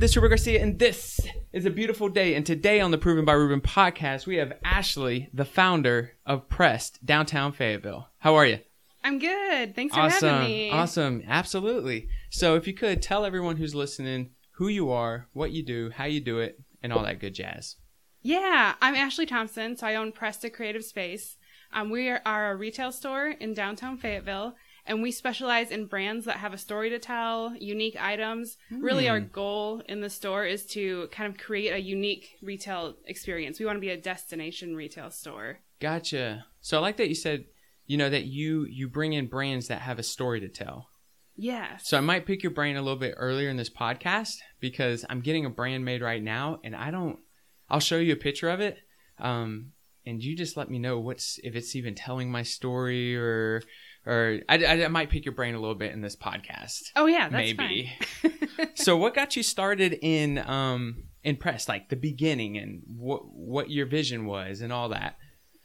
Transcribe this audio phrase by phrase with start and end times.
[0.00, 1.20] This is Ruben Garcia, and this
[1.52, 2.34] is a beautiful day.
[2.34, 7.04] And today on the Proven by Ruben podcast, we have Ashley, the founder of Pressed
[7.04, 8.08] downtown Fayetteville.
[8.20, 8.60] How are you?
[9.04, 9.76] I'm good.
[9.76, 10.70] Thanks for awesome, having me.
[10.70, 12.08] awesome, absolutely.
[12.30, 16.06] So if you could tell everyone who's listening who you are, what you do, how
[16.06, 17.76] you do it, and all that good jazz.
[18.22, 19.76] Yeah, I'm Ashley Thompson.
[19.76, 21.36] So I own Presta Creative Space.
[21.74, 24.54] Um, we are, are a retail store in downtown Fayetteville,
[24.90, 28.56] and we specialize in brands that have a story to tell, unique items.
[28.72, 33.60] Really, our goal in the store is to kind of create a unique retail experience.
[33.60, 35.60] We want to be a destination retail store.
[35.78, 36.44] Gotcha.
[36.60, 37.44] So I like that you said,
[37.86, 40.88] you know, that you you bring in brands that have a story to tell.
[41.36, 41.88] Yes.
[41.88, 45.20] So I might pick your brain a little bit earlier in this podcast because I'm
[45.20, 47.20] getting a brand made right now, and I don't.
[47.68, 48.78] I'll show you a picture of it,
[49.20, 49.70] um,
[50.04, 53.62] and you just let me know what's if it's even telling my story or
[54.06, 56.90] or I, I, I might pick your brain a little bit in this podcast.
[56.96, 57.92] oh yeah, that's maybe.
[58.74, 63.70] so what got you started in um in press, like the beginning, and what what
[63.70, 65.16] your vision was, and all that?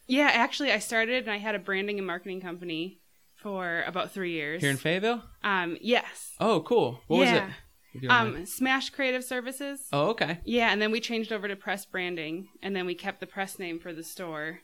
[0.07, 2.99] yeah, actually, I started and I had a branding and marketing company
[3.35, 4.61] for about three years.
[4.61, 5.23] Here in Fayetteville?
[5.43, 6.33] um, yes.
[6.39, 6.99] Oh, cool.
[7.07, 7.33] What was it?
[7.33, 7.49] Yeah.
[7.93, 8.35] If mind.
[8.35, 9.87] Um, Smash Creative Services.
[9.93, 10.39] oh, okay.
[10.43, 13.57] Yeah, and then we changed over to Press Branding, and then we kept the press
[13.57, 14.59] name for the store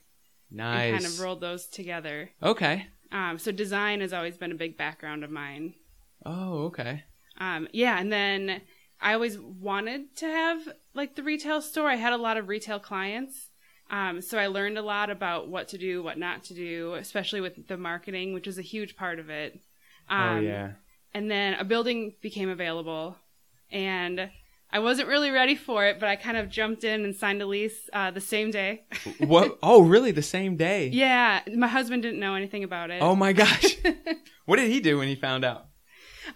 [0.51, 0.91] Nice.
[0.93, 2.31] and kind of rolled those together.
[2.43, 2.87] okay.
[3.11, 5.73] Um, so design has always been a big background of mine.
[6.25, 7.03] Oh, okay.
[7.37, 8.61] Um, yeah, and then
[9.01, 10.59] I always wanted to have
[10.93, 11.89] like the retail store.
[11.89, 13.49] I had a lot of retail clients.
[13.89, 17.41] Um, so I learned a lot about what to do, what not to do, especially
[17.41, 19.59] with the marketing, which is a huge part of it.
[20.09, 20.71] Um, oh yeah.
[21.13, 23.17] And then a building became available,
[23.69, 24.29] and
[24.73, 27.45] I wasn't really ready for it, but I kind of jumped in and signed a
[27.45, 28.83] lease uh, the same day.
[29.19, 29.57] what?
[29.61, 30.11] Oh, really?
[30.11, 30.87] The same day?
[30.87, 33.01] yeah, my husband didn't know anything about it.
[33.01, 33.75] Oh my gosh.
[34.45, 35.65] what did he do when he found out?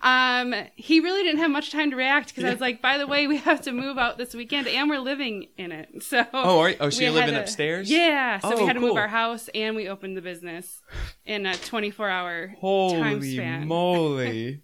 [0.02, 3.08] Um, he really didn't have much time to react because I was like, by the
[3.08, 5.90] way, we have to move out this weekend, and we're living in it.
[6.04, 7.90] So Oh, are, oh, so you're living to- upstairs?
[7.90, 8.90] Yeah, so Oh, we had to cool.
[8.90, 10.82] move our house, and we opened the business
[11.26, 13.68] in a 24 hour time Holy span.
[13.68, 14.62] moly.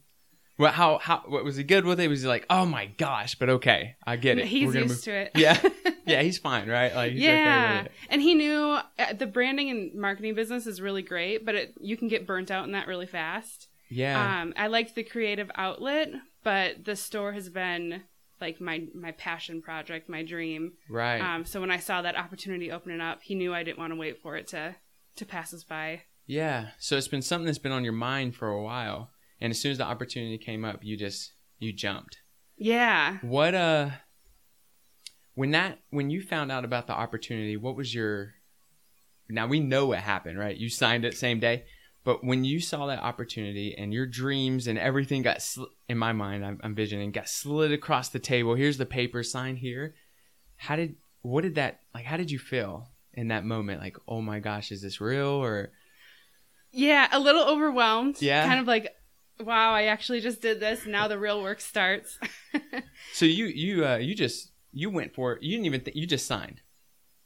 [0.61, 2.07] Well, how how what was he good with it?
[2.07, 3.35] Was he like, oh my gosh?
[3.35, 4.45] But okay, I get it.
[4.45, 5.31] He's used to it.
[5.35, 5.59] Yeah,
[6.05, 6.93] yeah, he's fine, right?
[6.95, 10.79] Like, he's okay yeah, with and he knew uh, the branding and marketing business is
[10.79, 13.67] really great, but it, you can get burnt out in that really fast.
[13.89, 16.09] Yeah, Um, I liked the creative outlet,
[16.43, 18.03] but the store has been
[18.39, 20.73] like my my passion project, my dream.
[20.89, 21.19] right.
[21.21, 23.97] Um, so when I saw that opportunity opening up, he knew I didn't want to
[23.99, 24.75] wait for it to
[25.17, 26.03] to pass us by.
[26.25, 26.69] yeah.
[26.79, 29.09] So it's been something that's been on your mind for a while,
[29.41, 32.19] and as soon as the opportunity came up, you just you jumped.
[32.57, 33.17] Yeah.
[33.21, 33.89] What uh
[35.33, 38.35] when that when you found out about the opportunity, what was your
[39.29, 40.55] Now we know what happened, right?
[40.55, 41.65] You signed it same day.
[42.03, 46.13] But when you saw that opportunity and your dreams and everything got sl- in my
[46.13, 48.55] mind, I'm, I'm visioning got slid across the table.
[48.55, 49.93] Here's the paper, sign here.
[50.57, 52.05] How did what did that like?
[52.05, 53.81] How did you feel in that moment?
[53.81, 55.71] Like, oh my gosh, is this real or
[56.71, 58.21] Yeah, a little overwhelmed.
[58.21, 58.47] Yeah.
[58.47, 58.95] Kind of like,
[59.39, 60.85] wow, I actually just did this.
[60.85, 62.19] Now the real work starts.
[63.13, 65.43] so you you uh you just you went for it.
[65.43, 66.61] You didn't even think you just signed,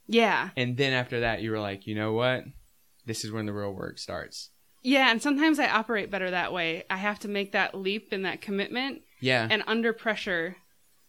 [0.07, 0.49] yeah.
[0.57, 2.43] and then after that, you were like, you know what,
[3.05, 4.49] this is when the real work starts.
[4.81, 6.83] Yeah, and sometimes I operate better that way.
[6.89, 10.57] I have to make that leap and that commitment, Yeah, and under pressure,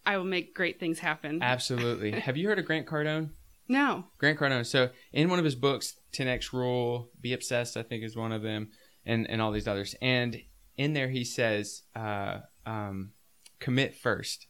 [0.05, 1.43] I will make great things happen.
[1.43, 2.13] absolutely.
[2.21, 3.31] Have you heard of Grant Cardone?
[3.69, 4.05] no.
[4.19, 4.65] Grant Cardone.
[4.65, 8.43] So in one of his books, 10x Rule, Be Obsessed, I think is one of
[8.43, 8.71] them,
[9.05, 9.95] and and all these others.
[10.01, 10.41] And
[10.77, 13.13] in there, he says, uh, um,
[13.61, 14.47] commit first,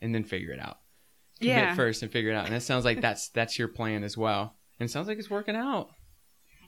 [0.00, 0.78] and then figure it out.
[1.40, 1.74] Commit Yeah.
[1.74, 2.46] first and figure it out.
[2.46, 4.56] And that sounds like that's that's your plan as well.
[4.80, 5.90] And it sounds like it's working out.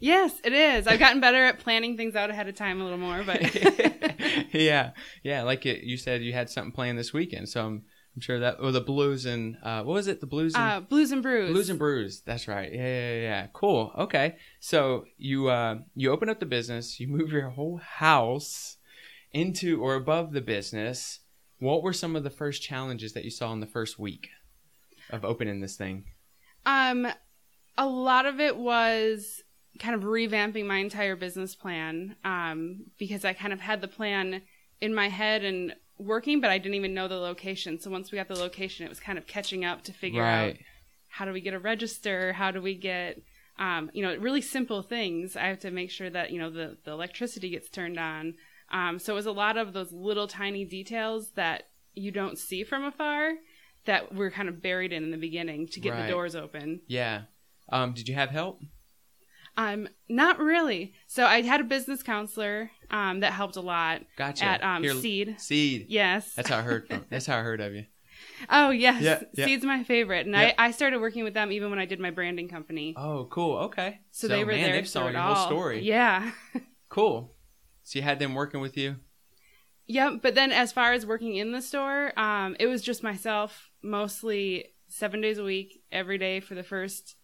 [0.02, 0.86] Yes, it is.
[0.86, 3.40] I've gotten better at planning things out ahead of time a little more, but
[4.54, 4.92] yeah,
[5.22, 5.42] yeah.
[5.42, 7.82] Like it, you said, you had something planned this weekend, so I'm
[8.16, 8.56] I'm sure that.
[8.58, 10.20] Oh, the blues and uh, what was it?
[10.20, 11.50] The blues and uh, blues and brews.
[11.52, 12.22] Blues and Brews.
[12.22, 12.72] That's right.
[12.72, 13.46] Yeah, yeah, yeah, yeah.
[13.52, 13.92] Cool.
[13.96, 14.36] Okay.
[14.58, 16.98] So you uh, you open up the business.
[16.98, 18.78] You move your whole house
[19.32, 21.20] into or above the business.
[21.58, 24.28] What were some of the first challenges that you saw in the first week
[25.10, 26.04] of opening this thing?
[26.64, 27.06] Um,
[27.76, 29.42] a lot of it was
[29.78, 32.16] kind of revamping my entire business plan.
[32.24, 34.42] Um, because I kind of had the plan
[34.80, 37.78] in my head and working, but I didn't even know the location.
[37.78, 40.56] So once we got the location, it was kind of catching up to figure out
[41.08, 42.32] how do we get a register?
[42.32, 43.20] How do we get,
[43.58, 45.36] um, you know, really simple things.
[45.36, 48.34] I have to make sure that, you know, the, the electricity gets turned on.
[48.70, 51.64] Um, so it was a lot of those little tiny details that
[51.94, 53.32] you don't see from afar
[53.86, 56.02] that were kind of buried in in the beginning to get Right.
[56.06, 56.80] the doors open.
[56.86, 57.22] Yeah.
[57.70, 58.60] Um, did you have help?
[59.56, 60.94] Um, not really.
[61.06, 64.44] So I had a business counselor um, that helped a lot Gotcha.
[64.44, 65.40] at um, Here, Seed.
[65.40, 65.86] Seed.
[65.88, 66.34] Yes.
[66.34, 67.04] That's how I heard from.
[67.10, 67.84] That's how I heard of you.
[68.48, 69.44] Oh yes, Yeah, yeah.
[69.46, 70.52] Seed's my favorite, and Yeah.
[70.58, 72.94] I, I started working with them even when I did my branding company.
[72.96, 73.56] Oh, cool.
[73.58, 74.00] Okay.
[74.12, 75.34] So, they were man, there They saw your all.
[75.34, 75.80] whole story.
[75.82, 76.30] Yeah.
[76.88, 77.34] Cool.
[77.90, 78.96] So you had them working with you.
[79.88, 80.20] Yep.
[80.22, 84.66] But then as far as working in the store, um, it was just myself, mostly
[84.86, 87.16] seven days a week, every day for the first.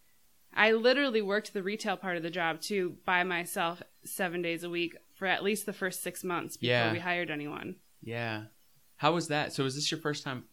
[0.53, 4.71] I literally worked the retail part of the job too by myself seven days a
[4.71, 6.93] week for at least the first six months before Yeah.
[6.93, 7.77] we hired anyone.
[8.03, 8.47] Yeah.
[8.97, 9.53] How was that?
[9.53, 10.47] So was this your first time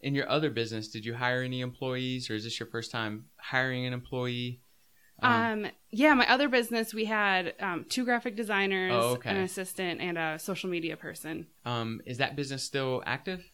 [0.00, 0.88] in your other business?
[0.88, 4.62] Did you hire any employees, or is this your first time hiring an employee?
[5.22, 9.30] Um, yeah, my other business, we had um, two graphic designers, Oh, okay.
[9.30, 11.46] an assistant, and a social media person.
[11.64, 13.44] um, is that business still active?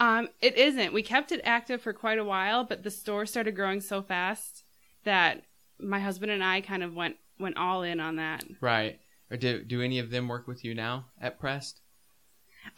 [0.00, 0.92] Um, it isn't.
[0.92, 4.62] We kept it active for quite a while, but the store started growing so fast
[5.04, 5.42] that
[5.78, 8.44] my husband and I kind of went went all in on that.
[8.60, 8.98] Right.
[9.30, 11.80] Or do do any of them work with you now at Pressed?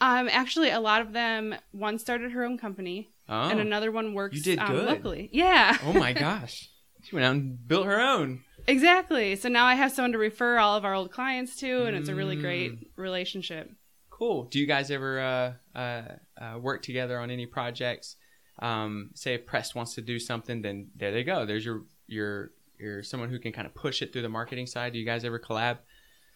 [0.01, 3.49] Um, actually, a lot of them one started her own company, Oh.
[3.51, 4.87] and another one works You did um, good.
[4.87, 5.29] locally.
[5.33, 6.69] Yeah, oh my gosh.
[7.03, 8.43] She went out and built her own.
[8.67, 9.37] exactly.
[9.37, 12.09] So now I have someone to refer all of our old clients to, and it's
[12.09, 12.41] a really Mm.
[12.43, 13.71] great relationship.
[14.11, 14.45] Cool.
[14.45, 16.03] Do you guys ever uh, uh,
[16.41, 18.17] uh, work together on any projects?
[18.59, 21.47] Um, say if Pressed wants to do something, then there they go.
[21.47, 24.93] There's your your your someone who can kind of push it through the marketing side.
[24.93, 25.79] Do you guys ever collab?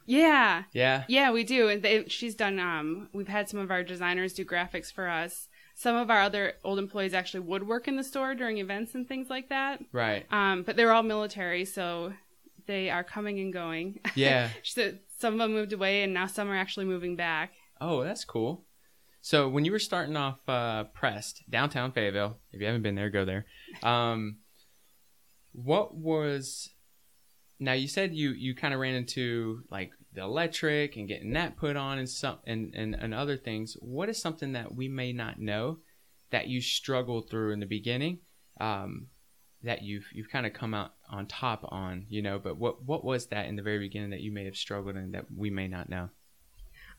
[0.07, 1.05] Yeah, Yeah.
[1.09, 1.69] Yeah, we do.
[1.69, 2.59] And they, she's done.
[2.59, 5.49] Um, we've had some of our designers do graphics for us.
[5.75, 9.09] Some of our other old employees actually would work in the store during events and
[9.09, 9.83] things like that.
[9.93, 10.25] Right.
[10.31, 12.13] Um, but they're all military, so
[12.67, 13.99] they are coming and going.
[14.15, 14.51] Yeah.
[14.63, 17.53] so some of them moved away, and now some are actually moving back.
[17.81, 18.65] Oh, that's cool.
[19.21, 23.11] So when you were starting off uh, Pressed downtown Fayetteville, if you haven't been there,
[23.11, 23.47] go there.
[23.83, 24.37] Um,
[25.53, 26.71] what was
[27.59, 27.73] now?
[27.73, 31.77] You said you you kind of ran into like the electric and getting that put
[31.77, 33.77] on and some and, and and other things.
[33.81, 35.79] What is something that we may not know
[36.31, 38.19] that you struggled through in the beginning?
[38.61, 39.09] Um,
[39.65, 42.39] that you've you've kind of come out on top on, you know.
[42.39, 45.13] But what what was that in the very beginning that you may have struggled in
[45.13, 46.11] that we may not know?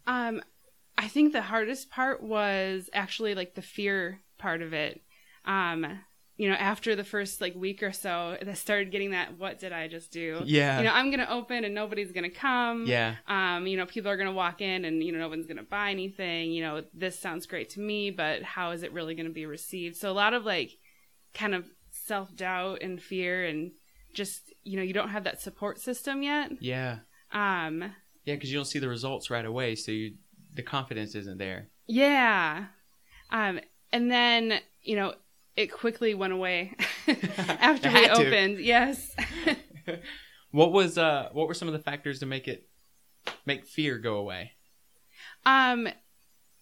[0.07, 0.41] Um,
[0.97, 5.01] I think the hardest part was actually like the fear part of it.
[5.45, 5.99] Um,
[6.37, 9.37] you know, after the first like week or so, I started getting that.
[9.37, 10.41] What did I just do?
[10.45, 10.79] Yeah.
[10.79, 12.85] You know, I'm gonna open and nobody's gonna come.
[12.85, 13.15] yeah.
[13.27, 15.91] Um, you know, people are gonna walk in and you know no one's gonna buy
[15.91, 16.51] anything.
[16.51, 19.95] You know, this sounds great to me, but how is it really gonna be received?
[19.95, 20.71] So a lot of like,
[21.33, 23.71] kind of self doubt and fear and
[24.13, 26.51] just you know you don't have that support system yet.
[26.61, 26.99] Yeah.
[27.31, 27.93] Um,
[28.25, 30.15] Yeah, because you don't see the results right away, so you
[30.53, 31.69] the confidence isn't there.
[31.87, 32.65] Yeah.
[33.29, 33.59] Um,
[33.91, 35.13] and then, you know,
[35.55, 36.73] it quickly went away
[37.07, 38.27] after we had to.
[38.27, 38.59] opened.
[38.59, 39.15] Yes.
[40.51, 42.67] what was uh what were some of the factors to make it
[43.45, 44.51] make fear go away?
[45.45, 45.87] um,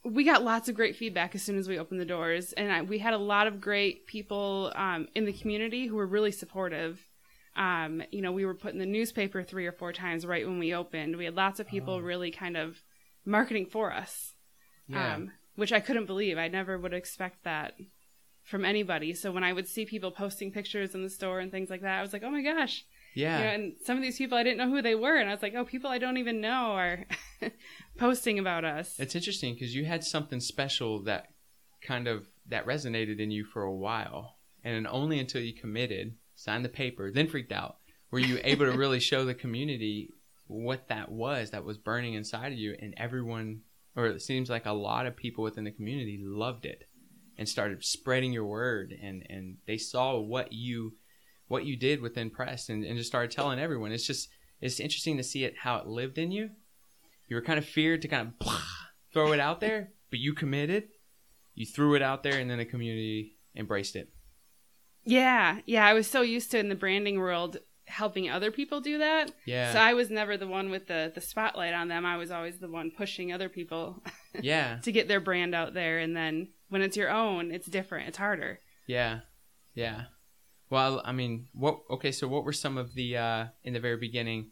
[0.05, 2.81] we got lots of great feedback as soon as we opened the doors, and I,
[2.81, 7.07] we had a lot of great people um, in the community who were really supportive.
[7.55, 10.59] Um, you know, we were put in the newspaper three or four times right when
[10.59, 11.15] we opened.
[11.15, 12.00] We had lots of people Oh.
[12.00, 12.81] really kind of
[13.25, 14.33] marketing for us.
[14.93, 16.38] um, which I couldn't believe.
[16.38, 17.73] I never would expect that
[18.43, 19.13] from anybody.
[19.13, 22.00] So when I would see people posting pictures in the store and things like that,
[22.00, 22.85] I was like, oh my gosh.
[23.15, 23.38] yeah.
[23.38, 25.33] You know, and some of these people I didn't know who they were, and I
[25.33, 27.05] was like, oh, people I don't even know are
[27.97, 29.00] posting about us.
[29.00, 31.27] It's interesting because you had something special that
[31.81, 36.65] kind of that resonated in you for a while, and only until you committed, signed
[36.65, 37.77] the paper, then freaked out,
[38.12, 40.09] were you able to really show the community
[40.47, 43.62] what that was that was burning inside of you, and everyone,
[43.95, 46.83] or it seems like a lot of people within the community loved it,
[47.37, 50.93] and started spreading your word, and and they saw what you
[51.47, 53.91] what you did within press, and, and just started telling everyone.
[53.91, 54.29] It's just
[54.61, 56.51] it's interesting to see it how it lived in you
[57.27, 58.47] you were kind of feared to kind of
[59.13, 60.89] throw it out there, but you committed.
[61.55, 64.09] You threw it out there, and then the community embraced it.
[65.03, 65.85] yeah, yeah.
[65.85, 69.31] I was so used to in the branding world helping other people do that.
[69.45, 72.05] Yeah, So I was never the one with the, the spotlight on them.
[72.05, 74.01] I was always the one pushing other people
[74.41, 75.99] yeah, to get their brand out there.
[75.99, 78.08] And then when it's your own, it's different.
[78.10, 78.60] It's harder.
[78.88, 79.20] yeah,
[79.75, 80.06] yeah.
[80.70, 81.82] Well, I mean, what?
[81.92, 84.50] Okay, so what were some of the uh, in the very beginning?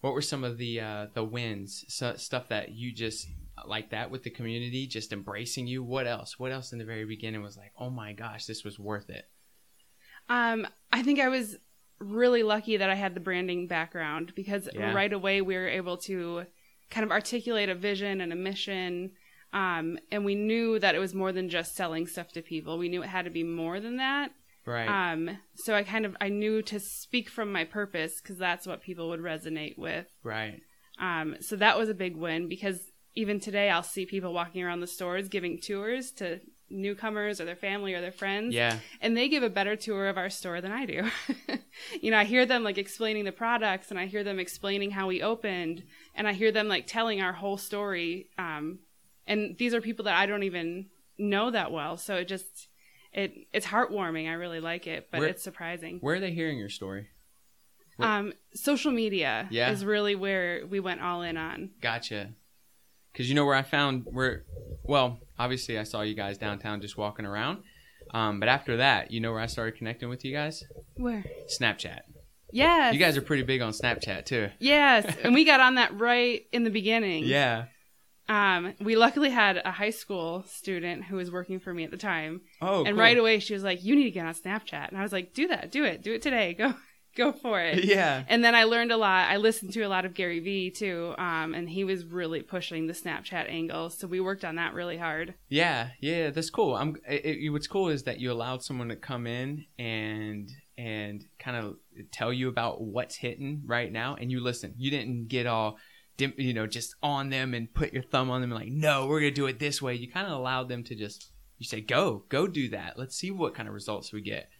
[0.00, 1.84] What were some of the uh, the wins?
[1.88, 3.28] So, stuff that you just
[3.66, 5.84] like that with the community, just embracing you.
[5.84, 6.38] What else?
[6.38, 9.24] What else in the very beginning was like, oh my gosh, this was worth it.
[10.28, 11.56] Um, I think I was
[12.00, 14.92] really lucky that I had the branding background because Yeah.
[14.92, 16.44] right away we were able to
[16.90, 19.12] kind of articulate a vision and a mission.
[19.52, 22.76] Um, and we knew that it was more than just selling stuff to people.
[22.78, 24.30] We knew it had to be more than that.
[24.66, 24.88] Right.
[25.12, 28.82] Um, so I kind of I knew to speak from my purpose because that's what
[28.82, 30.06] people would resonate with.
[30.22, 30.60] right.
[30.98, 32.80] Um, so that was a big win because
[33.14, 37.54] even today I'll see people walking around the stores giving tours to newcomers or their
[37.54, 38.78] family or their friends Yeah.
[39.00, 41.04] and they give a better tour of our store than I do.
[42.02, 45.06] you know, I hear them like explaining the products and I hear them explaining how
[45.06, 45.84] we opened
[46.14, 48.30] and I hear them like telling our whole story.
[48.38, 48.80] Um,
[49.26, 50.86] and these are people that I don't even
[51.18, 51.96] know that well.
[51.96, 52.68] So it just,
[53.12, 54.28] it, it's heartwarming.
[54.28, 55.98] I really like it, but Where- it's surprising.
[56.00, 57.08] Where are they hearing your story?
[57.96, 59.70] where- Um, social media Yeah.
[59.70, 61.70] is really where we went all in on.
[61.80, 62.32] Gotcha.
[63.12, 64.44] Because you know where I found where,
[64.82, 67.62] well, obviously I saw you guys downtown just walking around.
[68.12, 70.62] Um, but after that, you know where I started connecting with you guys?
[70.96, 71.24] Where?
[71.58, 72.00] Snapchat.
[72.52, 72.92] Yes.
[72.94, 74.50] You guys are pretty big on Snapchat too.
[74.60, 75.16] Yes.
[75.24, 77.24] and we got on that right in the beginning.
[77.24, 77.64] Yeah.
[78.28, 81.96] Um, we luckily had a high school student who was working for me at the
[81.96, 82.98] time, Oh, and cool.
[83.00, 85.32] right away she was like, "You need to get on Snapchat," and I was like,
[85.32, 86.74] "Do that, do it, do it today, go,
[87.16, 88.24] go for it." Yeah.
[88.28, 89.30] And then I learned a lot.
[89.30, 92.86] I listened to a lot of Gary Vee too, um, and he was really pushing
[92.88, 95.34] the Snapchat angle, so we worked on that really hard.
[95.48, 96.74] Yeah, yeah, that's cool.
[96.74, 96.96] I'm.
[97.08, 101.56] It, it, what's cool is that you allowed someone to come in and and kind
[101.56, 101.76] of
[102.12, 104.74] tell you about what's hitting right now, and you listen.
[104.76, 105.78] You didn't get all,
[106.18, 109.20] you know, just on them and put your thumb on them and like, no, we're
[109.20, 109.94] gonna do it this way.
[109.94, 111.30] You kind of allowed them to just.
[111.58, 112.98] You say, go, go do that.
[112.98, 114.50] Let's see what kind of results we get.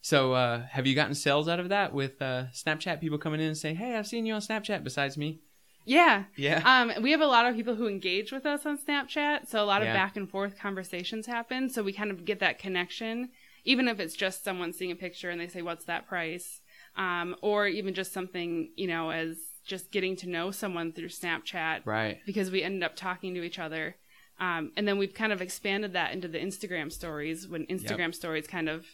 [0.00, 3.46] So, uh, have you gotten sales out of that with uh, Snapchat people coming in
[3.46, 5.38] and say, "Hey, I've seen you on Snapchat." Besides me,
[5.84, 6.24] Yeah.
[6.36, 9.62] yeah, Um, we have a lot of people who engage with us on Snapchat, so
[9.62, 9.94] a lot of Yeah.
[9.94, 11.68] back and forth conversations happen.
[11.70, 13.30] So we kind of get that connection,
[13.64, 16.60] even if it's just someone seeing a picture and they say, "What's that price?"
[16.96, 21.82] Um, or even just something, you know, as just getting to know someone through Snapchat
[21.84, 22.18] right.
[22.26, 23.96] because we ended up talking to each other.
[24.40, 28.46] Um, and then we've kind of expanded that into the Instagram stories when Instagram stories
[28.46, 28.86] kind of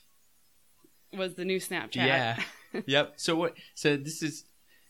[1.17, 1.97] was the new Snapchat.
[1.97, 2.43] Yeah.
[2.87, 3.15] yep.
[3.17, 3.55] So what?
[3.75, 4.45] So this is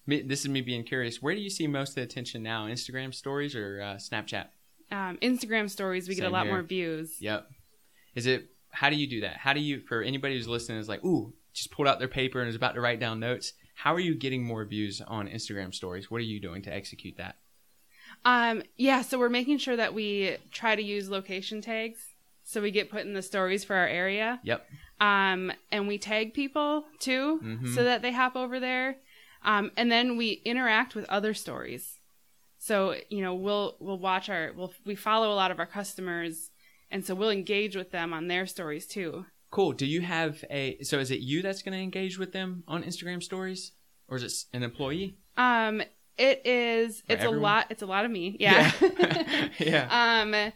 [0.07, 0.23] me.
[0.23, 1.23] This is me being curious.
[1.23, 2.67] Where do you see most of the attention now?
[2.67, 4.47] Instagram stories or uh, Snapchat?
[4.91, 6.55] Um, Instagram stories, we get a lot here.
[6.55, 7.21] more views.
[7.21, 7.47] Yep.
[8.15, 8.47] Is it?
[8.71, 9.37] How do you do that?
[9.37, 9.81] How do you?
[9.81, 12.75] For anybody who's listening, is like, ooh, just pulled out their paper and is about
[12.75, 13.53] to write down notes.
[13.83, 16.11] How are you getting more views on Instagram stories?
[16.11, 17.37] What are you doing to execute that?
[18.25, 22.01] Um, yeah, so we're making sure that we try to use location tags
[22.43, 24.41] so we get put in the stories for our area.
[24.43, 24.67] Yep.
[25.01, 27.73] Um, and we tag people too Mhm.
[27.73, 28.97] so that they hop over there.
[29.45, 32.01] Um, and then we interact with other stories.
[32.59, 36.51] So, you know, we'll we'll watch our we'll we follow a lot of our customers
[36.91, 39.27] and so we'll engage with them on their stories too.
[39.51, 39.73] Cool.
[39.73, 40.79] Do you have a?
[40.83, 43.73] So is it you that's going to engage with them on Instagram stories,
[44.09, 45.17] or is it an employee?
[45.37, 45.81] Um,
[46.19, 47.39] it is it's everyone?
[47.39, 48.37] a lot it's a lot of me.
[48.41, 48.73] Yeah.
[48.81, 49.49] Yeah.
[49.59, 50.21] yeah.
[50.23, 50.53] Um,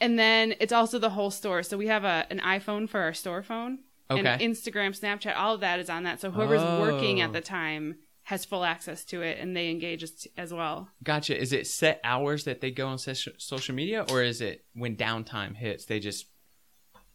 [0.00, 1.62] and then it's also the whole store.
[1.62, 3.78] So we have a an iPhone for our store phone,
[4.10, 4.44] and Okay.
[4.44, 6.20] Instagram, Snapchat, all of that is on that.
[6.20, 7.24] So whoever's working Oh.
[7.24, 10.88] at the time has full access to it, and they engage as, as well.
[11.02, 11.38] Gotcha.
[11.40, 15.54] Is it set hours that they go on social media, or is it when downtime
[15.56, 16.26] hits they just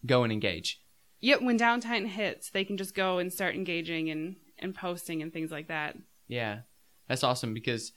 [0.06, 0.82] go and engage?
[1.22, 5.32] Yep, when downtime hits, they can just go and start engaging and and posting and
[5.32, 5.98] things like that.
[6.28, 6.60] Yeah,
[7.08, 7.92] that's awesome because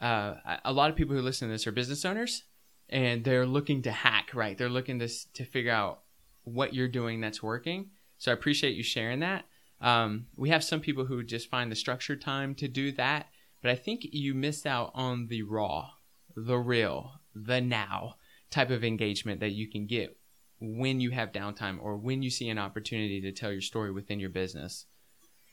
[0.00, 0.34] uh,
[0.64, 2.44] a- lot of people who listen to this are business owners,
[2.88, 4.30] and they're looking to hack.
[4.34, 6.02] Right, they're looking to to figure out
[6.44, 7.90] what you're doing that's working.
[8.18, 9.44] So I appreciate you sharing that.
[9.80, 13.26] Um, we have some people who just find the structured time to do that,
[13.62, 15.90] but I think you missed out on the raw,
[16.34, 18.14] the real, the now
[18.50, 20.16] type of engagement that you can get
[20.60, 24.18] when you have downtime or when you see an opportunity to tell your story within
[24.20, 24.86] your business.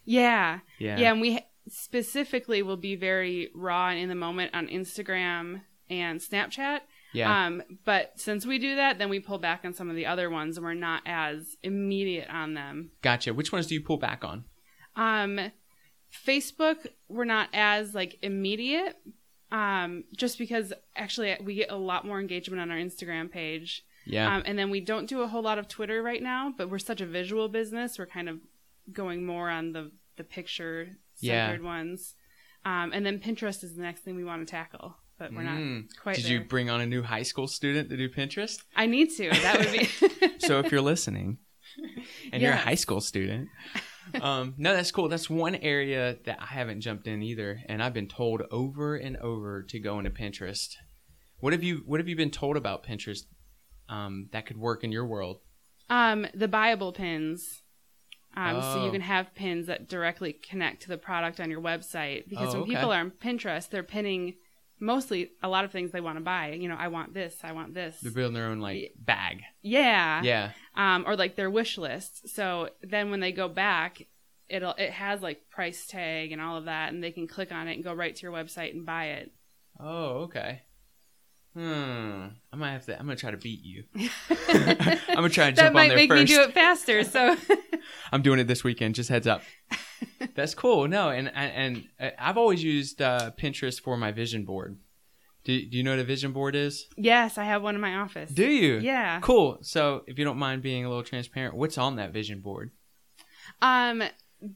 [0.04, 0.98] Yeah, Yeah.
[0.98, 6.20] yeah, and we specifically will be very raw and in the moment on Instagram and
[6.20, 6.80] Snapchat.
[7.14, 7.46] Yeah.
[7.46, 10.30] Um, but since we do that, then we pull back on some of the other
[10.30, 12.92] ones, and we're not as immediate on them.
[13.02, 13.34] Gotcha.
[13.34, 14.46] Which ones do you pull back on?
[14.96, 15.52] Um,
[16.26, 18.96] Facebook, we're not as like immediate.
[19.52, 23.84] Um, just because actually we get a lot more engagement on our Instagram page.
[24.06, 24.36] Yeah.
[24.36, 26.80] Um, and then we don't do a whole lot of Twitter right now, but we're
[26.80, 27.98] such a visual business.
[27.98, 28.40] We're kind of
[28.92, 31.48] going more on the the picture Yeah.
[31.48, 32.16] centered ones.
[32.64, 35.58] Um, and then Pinterest is the next thing we want to tackle, but we're not
[35.58, 35.88] Mm.
[36.02, 36.32] quite Did there.
[36.34, 38.64] you bring on a new high school student to do Pinterest?
[38.76, 39.30] I need to.
[39.30, 39.90] That would be.
[40.40, 41.40] So if you're listening
[42.32, 43.50] and you're a high school student,
[44.22, 45.10] um, no, that's cool.
[45.10, 49.18] That's one area that I haven't jumped in either, and I've been told over and
[49.18, 50.76] over to go into Pinterest.
[51.40, 53.26] What have you What have you been told about Pinterest
[53.90, 55.40] um, that could work in your world?
[55.90, 57.62] Um, the buyable pins.
[58.38, 58.86] Um, so Oh.
[58.86, 62.28] you can have pins that directly connect to the product on your website.
[62.28, 62.76] Because Oh, when okay.
[62.76, 64.36] people are on Pinterest, they're pinning
[64.78, 66.52] mostly a lot of things they want to buy.
[66.52, 67.98] You know, I want this, I want this.
[68.02, 69.42] They're building their own like bag.
[69.62, 70.22] Yeah.
[70.24, 70.52] Yeah.
[70.76, 72.28] Um, or like their wish list.
[72.28, 74.06] So then when they go back,
[74.50, 77.68] it'll it has like price tag and all of that, and they can click on
[77.70, 79.32] it and go right to your website and buy it.
[79.80, 80.64] Oh, okay.
[81.56, 82.26] Hmm.
[82.52, 83.00] I might have to.
[83.00, 83.86] I'm gonna try to beat you.
[83.96, 85.58] I'm gonna try and that jump on there first.
[85.58, 86.30] That might make first.
[86.30, 87.04] me do it faster.
[87.06, 87.38] So
[88.12, 88.96] I'm doing it this weekend.
[88.96, 89.42] Just heads up.
[90.36, 90.90] That's cool.
[90.90, 94.78] No, and and, and I've always used uh, Pinterest for my vision board.
[95.46, 96.88] Do Do you know what a vision board is?
[96.98, 98.32] yes, I have one in my office.
[98.32, 98.80] Do you?
[98.80, 99.22] Yeah.
[99.22, 99.60] Cool.
[99.62, 102.72] So, if you don't mind being a little transparent, what's on that vision board?
[103.62, 104.04] Um,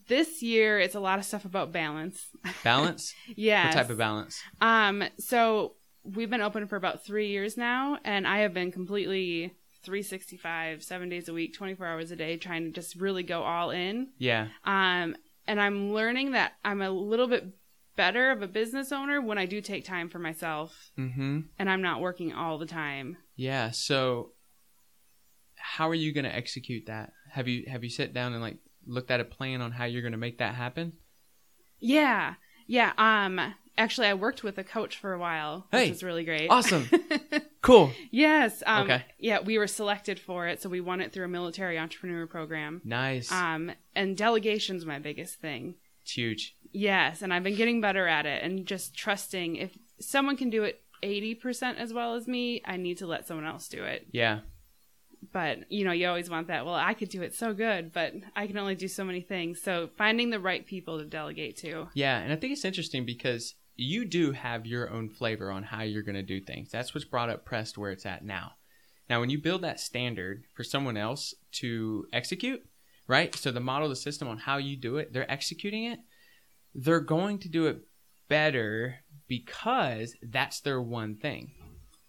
[0.07, 2.25] this year it's a lot of stuff about balance.
[2.63, 3.13] Balance.
[3.35, 3.67] Yeah.
[3.67, 4.41] What type of balance?
[4.59, 5.75] Um, so
[6.15, 11.09] we've been open for about three years now, and I have been completely 365, seven
[11.09, 14.09] days a week, 24 hours a day, trying to just really go all in.
[14.17, 14.47] Yeah.
[14.65, 15.15] Um,
[15.47, 17.45] and I'm learning that I'm a little bit
[17.95, 21.39] better of a business owner when I do take time for myself Mm-hmm.
[21.57, 23.17] and I'm not working all the time.
[23.35, 23.71] Yeah.
[23.71, 24.33] So,
[25.55, 27.11] how are you going to execute that?
[27.31, 30.01] Have you Have you sat down and like looked at a plan on how you're
[30.01, 30.93] going to make that happen?
[31.79, 32.35] Yeah.
[32.67, 32.93] Yeah.
[32.97, 36.49] Um, actually, I worked with a coach for a while, which Hey, was really great.
[36.49, 36.87] Awesome.
[37.61, 37.91] cool.
[38.11, 38.61] yes.
[38.65, 39.03] Um, Okay.
[39.17, 42.81] Yeah, we were selected for it, so we won it through a military entrepreneur program.
[42.83, 43.31] Nice.
[43.31, 45.75] Um, and delegation's my biggest thing.
[46.03, 46.55] it's huge.
[46.71, 50.63] Yes, and I've been getting better at it and just trusting if someone can do
[50.63, 54.05] it 80% as well as me, I need to let someone else do it.
[54.11, 54.41] Yeah.
[55.33, 56.65] But, you know, you always want that.
[56.65, 59.61] Well, I could do it so good, but I can only do so many things.
[59.61, 61.87] So finding the right people to delegate to.
[61.93, 65.83] Yeah, and I think it's interesting because you do have your own flavor on how
[65.83, 66.69] you're going to do things.
[66.71, 68.53] That's what's brought up Pressed where it's at now.
[69.09, 72.61] Now, when you build that standard for someone else to execute,
[73.07, 73.35] right?
[73.35, 75.99] So the model, the system on how you do it, they're executing it.
[76.75, 77.81] They're going to do it
[78.27, 81.51] better because that's their one thing.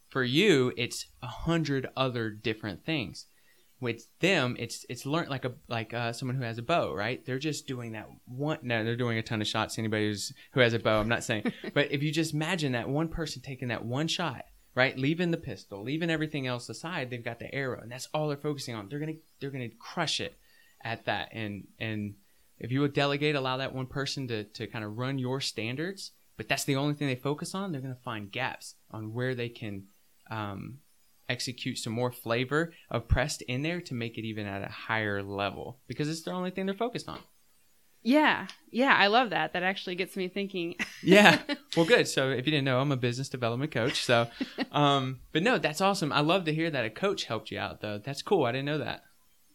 [0.08, 3.26] For you, it's a hundred other different things.
[3.80, 7.24] With them, it's it's learned like a like uh, someone who has a bow, right?
[7.24, 8.58] They're just doing that one.
[8.62, 9.78] No, they're doing a ton of shots.
[9.78, 12.88] Anybody who's who has a bow, I'm not saying, but if you just imagine that
[12.90, 17.24] one person taking that one shot, right, leaving the pistol, leaving everything else aside, they've
[17.24, 18.88] got the arrow, and that's all they're focusing on.
[18.88, 20.36] They're gonna they're gonna crush it
[20.82, 22.14] at that, and and
[22.58, 26.12] if you would delegate, allow that one person to to kind of run your standards,
[26.36, 29.48] but that's the only thing they focus on, they're gonna find gaps on where they
[29.48, 29.84] can.
[30.30, 30.78] Um,
[31.30, 35.22] execute some more flavor of pressed in there to make it even at a higher
[35.22, 37.20] level because it's the only thing they're focused on.
[38.02, 38.46] Yeah.
[38.70, 39.52] Yeah, I love that.
[39.52, 40.74] That actually gets me thinking.
[41.02, 41.38] Yeah.
[41.76, 42.08] Well, good.
[42.08, 44.02] So if you didn't know, I'm a business development coach.
[44.04, 44.26] So,
[44.72, 46.12] um, but no, that's awesome.
[46.12, 47.98] I love to hear that a coach helped you out though.
[47.98, 48.44] That's cool.
[48.44, 49.02] I didn't know that.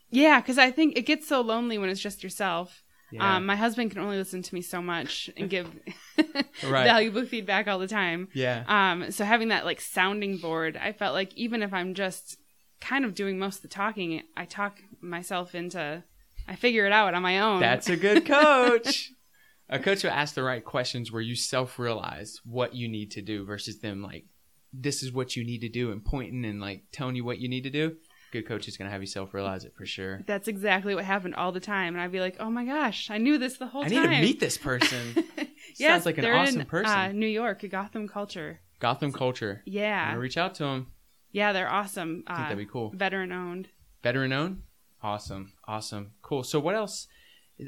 [0.10, 2.84] yeah, because I think it gets so lonely when it's just yourself.
[3.12, 3.36] Yeah.
[3.38, 5.68] Um, my husband can only listen to me so much and give
[6.18, 6.86] Right.
[6.86, 8.30] valuable feedback all the time.
[8.34, 8.64] yeah.
[8.68, 12.38] Um, so having that like sounding board, I felt like even if I'm just
[12.82, 16.04] kind of doing most of the talking, I talk myself into,
[16.48, 17.60] I figure it out on my own.
[17.60, 19.12] That's a good coach.
[19.70, 23.22] a coach will ask the right questions where you self realize what you need to
[23.22, 24.26] do versus them like,
[24.74, 27.48] this is what you need to do and pointing and like telling you what you
[27.48, 27.96] need to do.
[28.32, 30.22] Good coach is going to have you self realize it for sure.
[30.26, 33.18] That's exactly what happened all the time, and I'd be like, "Oh my gosh, I
[33.18, 35.24] knew this the whole I time." I need to meet this person.
[35.78, 36.92] yes, Sounds like an awesome in, person.
[36.98, 38.60] Uh, New York, Gotham Culture.
[38.80, 39.62] Gotham culture.
[39.66, 40.88] I'm Yeah, reach out to them.
[41.32, 42.24] yeah, they're awesome.
[42.28, 42.92] I think Uh, that'd be cool.
[42.94, 43.70] veteran owned.
[44.04, 44.62] Veteran owned.
[45.02, 45.54] Awesome.
[45.68, 46.12] Awesome.
[46.22, 46.44] Cool.
[46.44, 47.08] So what else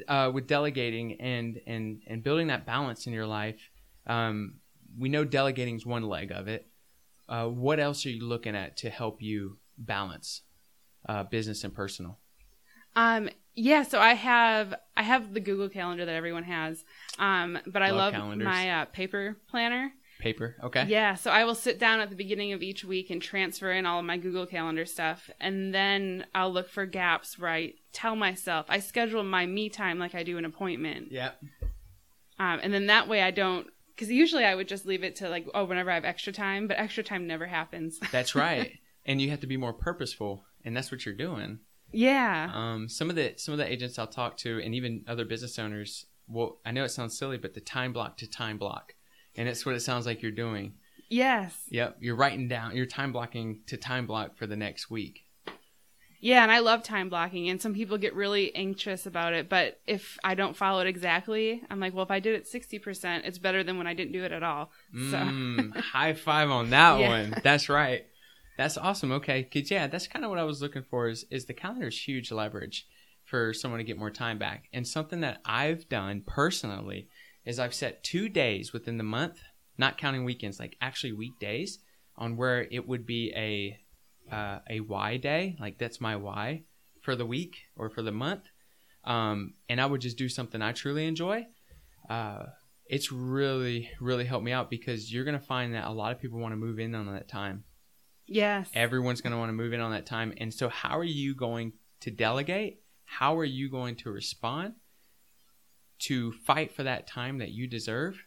[0.06, 3.70] uh, with delegating and and and building that balance in your life?
[4.06, 4.56] Um,
[4.98, 6.66] we know delegating is one leg of it.
[7.28, 10.42] Uh, what else are you looking at to help you balance
[11.08, 12.18] uh, business and personal?
[12.96, 16.84] Um, yeah, so I have I have the Google Calendar that everyone has,
[17.18, 19.92] um, but I Love love my uh, paper planner.
[20.20, 20.56] Paper.
[20.64, 20.84] Okay.
[20.88, 23.86] Yeah, so I will sit down at the beginning of each week and transfer in
[23.86, 28.16] all of my Google Calendar stuff, and then I'll look for gaps where I tell
[28.16, 31.40] myself I schedule my me time like I do an appointment, Yep.
[32.40, 33.68] um, and then that way I don't.
[33.94, 36.66] Because usually I would just leave it to like oh whenever I have extra time,
[36.68, 37.98] but extra time never happens.
[38.12, 38.72] That's right.
[39.06, 41.60] and you have to be more purposeful, and that's what you're doing.
[41.92, 45.24] yeah, Um, some of the some of the agents I'll talk to, and even other
[45.24, 46.06] business owners.
[46.28, 48.94] Well, I know it sounds silly, but the time block to time block,
[49.36, 50.74] and it's what it sounds like you're doing.
[51.08, 55.24] yes, Yep, you're writing down, you're time blocking to time block for the next week.
[56.20, 59.48] Yeah, and I love time blocking, and some people get really anxious about it.
[59.48, 63.22] But if I don't follow it exactly, I'm like, well, if I did it 60%,
[63.24, 64.72] it's better than when I didn't do it at all.
[64.92, 67.08] So, Mm, high five on that Yeah.
[67.08, 67.36] one.
[67.44, 68.04] That's right.
[68.58, 69.12] That's awesome.
[69.12, 71.08] Okay, cause yeah, that's kind of what I was looking for.
[71.08, 72.88] Is is the calendar is huge leverage
[73.24, 77.08] for someone to get more time back, and something that I've done personally
[77.44, 79.38] is I've set two days within the month,
[79.78, 81.78] not counting weekends, like actually weekdays,
[82.16, 83.78] on where it would be a
[84.34, 86.64] uh, why day, like that's my why
[87.00, 88.42] for the week or for the month,
[89.04, 91.46] um, and I would just do something I truly enjoy.
[92.10, 92.46] Uh,
[92.86, 96.40] it's really really helped me out because you're gonna find that a lot of people
[96.40, 97.62] want to move in on that time
[98.28, 98.68] Yes.
[98.74, 100.32] Everyone's going to want to move in on that time.
[100.36, 102.82] And so, how are you going to delegate?
[103.04, 104.74] How are you going to respond
[106.00, 108.22] to fight for that time that you deserve?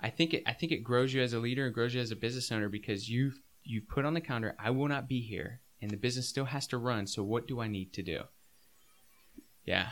[0.00, 0.42] I think it.
[0.46, 1.66] I think it grows you as a leader.
[1.66, 3.32] and grows you as a business owner because you
[3.64, 4.54] you put on the calendar.
[4.58, 7.06] I will not be here, and the business still has to run.
[7.06, 8.20] So, what do I need to do?
[9.64, 9.88] Yeah,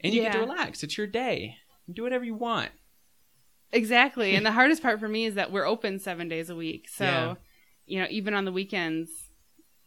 [0.00, 0.82] and you get to relax.
[0.82, 1.56] It's your day.
[1.90, 2.70] Do whatever you want.
[3.72, 4.34] Exactly.
[4.34, 6.88] and the hardest part for me is that we're open seven days a week.
[6.88, 7.34] So, Yeah.
[7.90, 9.10] You know, even on the weekends,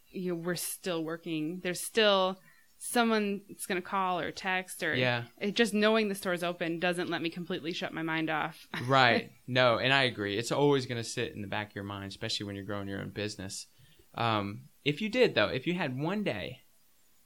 [0.10, 1.60] you know, we're still working.
[1.64, 2.40] There's still
[2.78, 5.24] someone that's going to call or text or Yeah.
[5.40, 8.68] it, just knowing the store's open doesn't let me completely shut my mind off.
[8.88, 9.32] right.
[9.48, 10.38] No, and I agree.
[10.38, 12.90] It's always going to sit in the back of your mind, especially when you're growing
[12.90, 13.68] your own business.
[14.16, 16.60] Um, if you did, though, if you had one day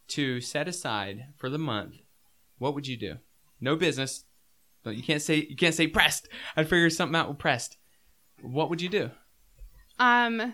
[0.09, 1.95] to set aside for the month,
[2.59, 3.15] what would you do?
[3.59, 4.25] No business.
[4.85, 6.29] No, you can't say you can't say pressed.
[6.55, 7.77] I'd figure something out with pressed.
[8.41, 9.09] What would you do?
[9.99, 10.53] Um,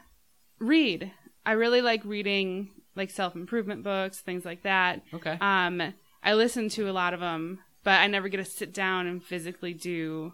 [0.64, 1.12] read.
[1.46, 5.02] I really like reading like self improvement books, things like that.
[5.14, 5.38] Okay.
[5.42, 9.08] Um, I listen to a lot of them, but I never get to sit down
[9.08, 10.34] and physically do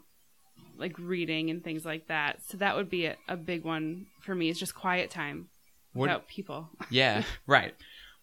[0.78, 2.42] like reading and things like that.
[2.48, 4.50] So that would be a, a big one for me.
[4.50, 5.50] It's just quiet time
[5.94, 6.04] What?
[6.08, 6.70] without people.
[6.92, 7.24] Yeah.
[7.48, 7.74] Right.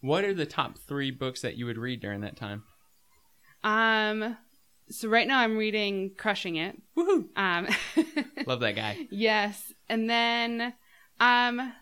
[0.01, 2.62] What are the top three books that you would read during that time?
[3.64, 4.37] Um,
[4.90, 6.77] so right now I'm reading Crushing It.
[6.97, 7.27] Woohoo!
[7.37, 7.66] Um,
[8.47, 9.07] Love that guy.
[9.11, 10.73] yes, and then
[11.19, 11.73] um,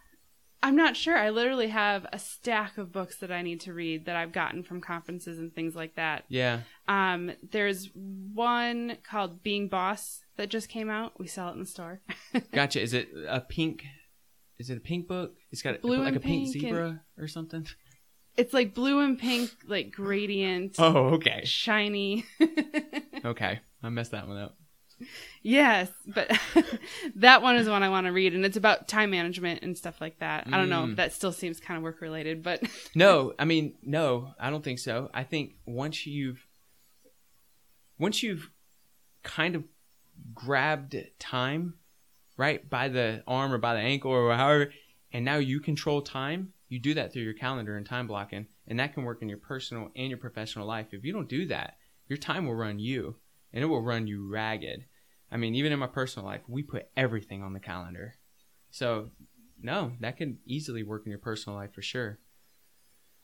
[0.64, 1.16] I'm not sure.
[1.16, 4.62] I literally have a stack of books that I need to read that I've gotten
[4.62, 6.24] from conferences and things like that.
[6.28, 6.60] Yeah.
[6.88, 11.20] Um, there's one called Being Boss that just came out.
[11.20, 12.00] We sell it in the store.
[12.52, 12.80] Gotcha.
[12.80, 13.84] Is it a pink?
[14.58, 15.34] Is it a pink book?
[15.52, 17.66] It's got Blue like a pink pink zebra or something.
[18.36, 21.42] it's like blue and pink, like gradient, Oh, okay.
[21.44, 22.24] shiny.
[23.24, 24.56] Okay, I messed that one up.
[25.42, 26.30] Yes, but
[27.16, 30.00] that one is one I want to read, and it's about time management and stuff
[30.00, 30.46] like that.
[30.46, 30.84] I don't know.
[30.84, 30.96] Mm.
[30.96, 32.62] That still seems kind of work related, but
[32.94, 35.10] No, I mean, no, I don't think so.
[35.12, 36.46] I think once you've
[37.98, 38.50] once you've
[39.22, 39.64] kind of
[40.34, 41.74] grabbed time,
[42.36, 44.72] right, by the arm or by the ankle or however,
[45.12, 48.78] and now you control time, you do that through your calendar and time blocking, and
[48.80, 50.88] that can work in your personal and your professional life.
[50.92, 51.76] If you don't do that,
[52.08, 53.16] your time will run you,
[53.54, 54.84] and it will run you ragged.
[55.32, 58.14] I mean, even in my personal life, we put everything on the calendar.
[58.70, 59.10] So,
[59.62, 62.18] no, that can easily work in your personal life for sure.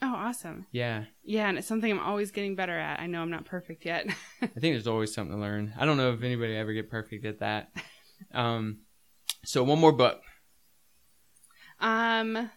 [0.02, 0.66] oh, awesome.
[0.72, 1.04] Yeah.
[1.22, 3.00] Yeah, and it's something I'm always getting better at.
[3.00, 4.06] I know I'm not perfect yet.
[4.42, 5.74] I think there's always something to learn.
[5.78, 7.70] I don't know if anybody ever get perfect at that.
[8.32, 8.80] Um,
[9.46, 10.20] so one more book.
[11.80, 12.50] um,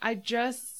[0.00, 0.77] I just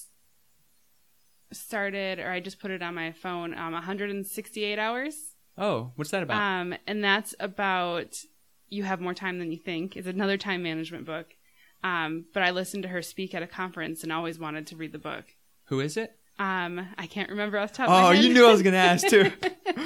[1.53, 3.57] started, or I just put it on my phone.
[3.57, 5.35] Um, 168 hours.
[5.57, 6.41] Oh, what's that about?
[6.41, 8.23] Um, and that's about
[8.69, 9.97] you have more time than you think.
[9.97, 11.35] It's another time management book.
[11.83, 14.93] Um, but I listened to her speak at a conference and always wanted to read
[14.93, 15.25] the book.
[15.67, 16.17] Who is it?
[16.39, 18.77] Um, I can't remember off the top of my Oh, you knew I was gonna
[18.77, 19.33] ask too.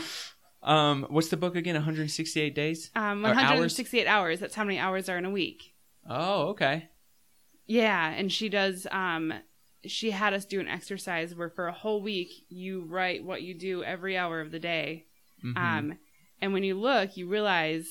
[0.63, 1.75] um, what's the book again?
[1.75, 2.91] 168 days.
[2.95, 3.37] um, Or hours?
[3.37, 4.41] 168 hours.
[4.41, 5.75] That's how many hours are in a week.
[6.09, 6.89] Oh, okay.
[7.67, 8.87] Yeah, and she does.
[8.91, 9.33] Um,
[9.87, 13.55] she had us do an exercise where for a whole week you write what you
[13.55, 15.07] do every hour of the day.
[15.45, 15.57] Mhm.
[15.57, 15.99] Um,
[16.41, 17.87] and when you look, you realize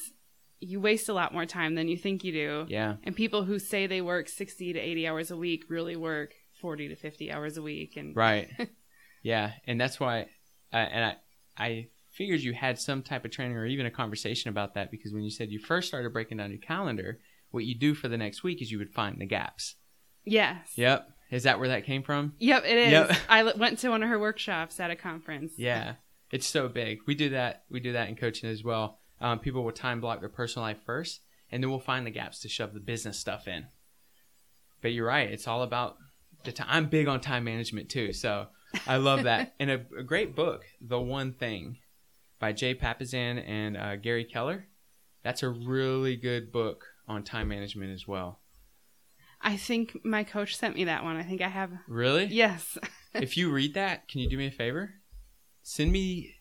[0.59, 2.65] you waste a lot more time than you think you do.
[2.69, 2.95] yeah.
[3.03, 6.89] And people who say they work 60 to 80 hours a week really work 40
[6.89, 7.97] to 50 hours a week.
[7.97, 8.47] And Right.
[9.23, 10.27] yeah, and that's why,
[10.71, 11.15] uh, and I,
[11.57, 15.11] I figured you had some type of training or even a conversation about that because
[15.13, 18.17] when you said you first started breaking down your calendar, what you do for the
[18.17, 19.75] next week is you would find the gaps.
[20.23, 20.73] yes.
[20.75, 21.07] Yep.
[21.31, 22.33] Is that where that came from?
[22.39, 22.91] Yep, it is.
[22.91, 23.11] Yep.
[23.29, 25.53] I l- went to one of her workshops at a conference.
[25.57, 25.93] Yeah,
[26.29, 26.99] it's so big.
[27.07, 27.63] We do that.
[27.69, 28.99] We do that in coaching as well.
[29.21, 32.39] Um, people will time block their personal life first, and then we'll find the gaps
[32.41, 33.67] to shove the business stuff in.
[34.81, 35.29] But you're right.
[35.31, 35.95] It's all about
[36.43, 36.67] the time.
[36.69, 38.47] I'm big on time management too, so
[38.85, 39.53] I love that.
[39.59, 41.77] and a, a great book, The One Thing,
[42.39, 44.65] by Jay Papasan and uh, Gary Keller.
[45.23, 48.39] That's a really good book on time management as well.
[49.43, 51.15] I think my coach sent me that one.
[51.17, 51.71] I think I have.
[51.87, 52.25] Really?
[52.25, 52.77] Yes.
[53.13, 54.93] if you read that, can you do me a favor?
[55.63, 56.35] Send me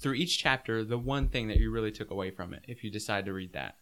[0.00, 2.62] through each chapter the one thing that you really took away from it.
[2.68, 3.76] If you decide to read that,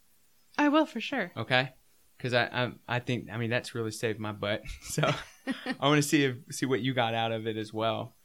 [0.57, 1.33] I will for sure.
[1.37, 1.71] okay?
[2.17, 4.63] Because I, I I think I mean that's really saved my butt.
[4.83, 5.03] So
[5.81, 8.17] I want to see if see what you got out of it as well.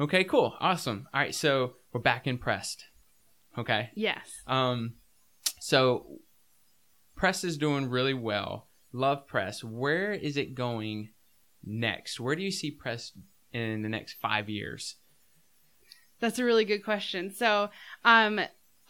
[0.00, 1.06] Okay, cool, awesome.
[1.12, 2.84] All right, so we're back in pressed.
[3.58, 3.90] Okay.
[3.94, 4.30] Yes.
[4.46, 4.94] Um,
[5.60, 6.20] so
[7.16, 8.69] press is doing really well.
[8.92, 9.62] Love press.
[9.62, 11.10] Where is it going
[11.64, 12.18] next?
[12.20, 13.12] Where do you see press
[13.52, 14.96] in the next five years?
[16.20, 17.30] That's a really good question.
[17.32, 17.70] So,
[18.04, 18.40] um,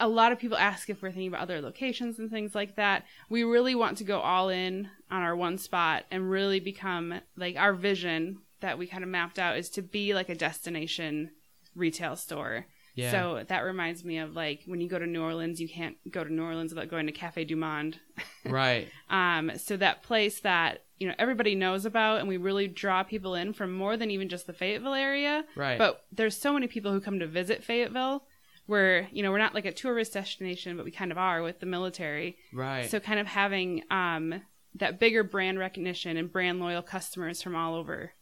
[0.01, 3.05] a lot of people ask if we're thinking about other locations and things like that.
[3.29, 7.57] We really want to go all in on our one spot and really become like
[7.57, 11.31] our vision that we kind of mapped out is to be like a destination
[11.75, 12.67] retail store.
[13.01, 13.11] Yeah.
[13.11, 16.25] So that reminds me of like when you go to New Orleans, you can't go
[16.25, 17.99] to New Orleans without going to Cafe Du Monde.
[18.45, 18.89] right.
[19.09, 23.35] Um, so that place that you know everybody knows about, and we really draw people
[23.35, 25.45] in from more than even just the Fayetteville area.
[25.57, 25.79] Right.
[25.79, 28.25] But there's so many people who come to visit Fayetteville,
[28.67, 31.61] where you know we're not like a tourist destination, but we kind of are with
[31.61, 32.37] the military.
[32.53, 32.91] Right.
[32.91, 34.43] So kind of having um,
[34.75, 38.13] that bigger brand recognition and brand loyal customers from all over.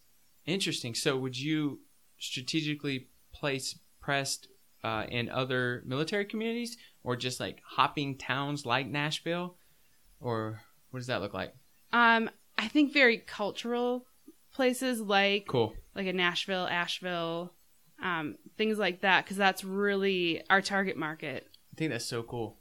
[0.47, 0.95] Interesting.
[0.95, 1.81] So, would you
[2.19, 4.49] strategically place Pressed
[4.85, 9.57] uh, in other military communities, or just like hopping towns like Nashville,
[10.21, 10.61] or
[10.91, 11.55] what does that look like?
[11.93, 14.07] Um, I think very cultural
[14.53, 15.75] places like Cool.
[15.95, 17.53] like a Nashville, Asheville,
[18.03, 21.47] um, things like that, because that's really our target market.
[21.73, 22.59] I think that's so cool.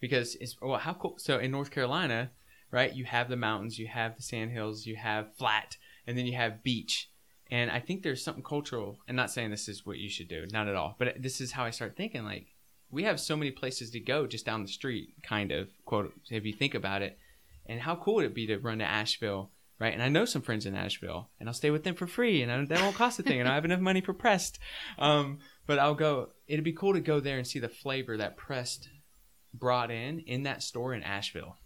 [0.00, 1.14] Because it's well, how cool.
[1.18, 2.30] So in North Carolina,
[2.70, 6.26] right, you have the mountains, you have the sand hills, you have flat, and then
[6.26, 7.10] you have beach.
[7.50, 8.98] And I think there's something cultural.
[9.08, 10.96] And not saying this is what you should do, not at all.
[10.98, 12.24] But this is how I start thinking.
[12.24, 12.48] Like
[12.90, 16.44] we have so many places to go just down the street, kind of quote, if
[16.44, 17.18] you think about it.
[17.66, 19.92] And how cool would it be to run to Asheville, right?
[19.92, 22.50] And I know some friends in Asheville, and I'll stay with them for free, and
[22.50, 24.58] I, that won't cost a thing, and I have enough money for Pressed.
[24.98, 26.30] Um, but I'll go.
[26.46, 28.88] It'd be cool to go there and see the flavor that Pressed
[29.52, 31.56] brought in in that store in Asheville.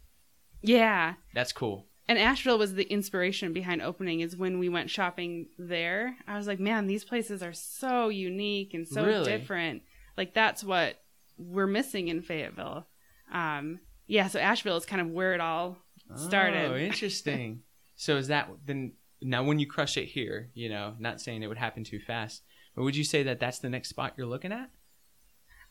[0.61, 1.15] Yeah.
[1.35, 1.87] That's cool.
[2.09, 6.17] And Asheville was the inspiration behind opening is when we went shopping there.
[6.27, 9.25] I was like, man, these places are so unique and so Really?
[9.31, 9.83] different.
[10.17, 10.97] Like that's what
[11.39, 12.87] we're missing in Fayetteville.
[13.33, 15.79] Um, yeah, so Asheville is kind of where it all
[16.17, 16.71] started.
[16.71, 17.63] Oh, interesting.
[17.97, 18.93] so is that then?
[19.25, 22.43] Now, when you crush it here, you know, not saying it would happen too fast,
[22.75, 24.69] but would you say that that's the next spot you're looking at?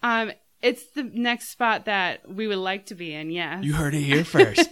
[0.01, 3.29] Um, it's the next spot that we would like to be in.
[3.29, 3.63] Yes.
[3.65, 4.69] You heard it here first.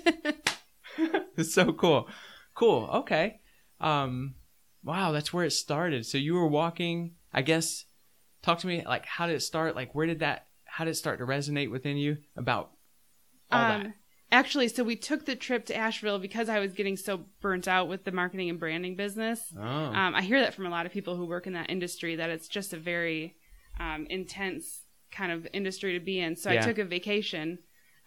[1.39, 2.08] it's so cool.
[2.54, 2.89] Cool.
[2.93, 3.39] Okay.
[3.80, 4.36] Um,
[4.84, 6.06] wow, that's where it started.
[6.06, 7.15] So you were walking.
[7.34, 7.86] I guess.
[8.41, 8.84] Talk to me.
[8.86, 9.75] Like, how did it start?
[9.75, 10.47] Like, where did that?
[10.65, 12.71] How did it start to resonate within you about
[13.52, 13.86] all that?
[13.86, 13.93] Um,
[14.32, 17.88] actually, so we took the trip to Asheville because I was getting so burnt out
[17.89, 19.54] with the marketing and branding business.
[19.58, 22.15] Oh, Um, I hear that from a lot of people who work in that industry
[22.15, 23.36] that it's just a very
[23.80, 26.36] um, intense kind of industry to be in.
[26.36, 26.62] So Yeah.
[26.62, 27.60] I took a vacation,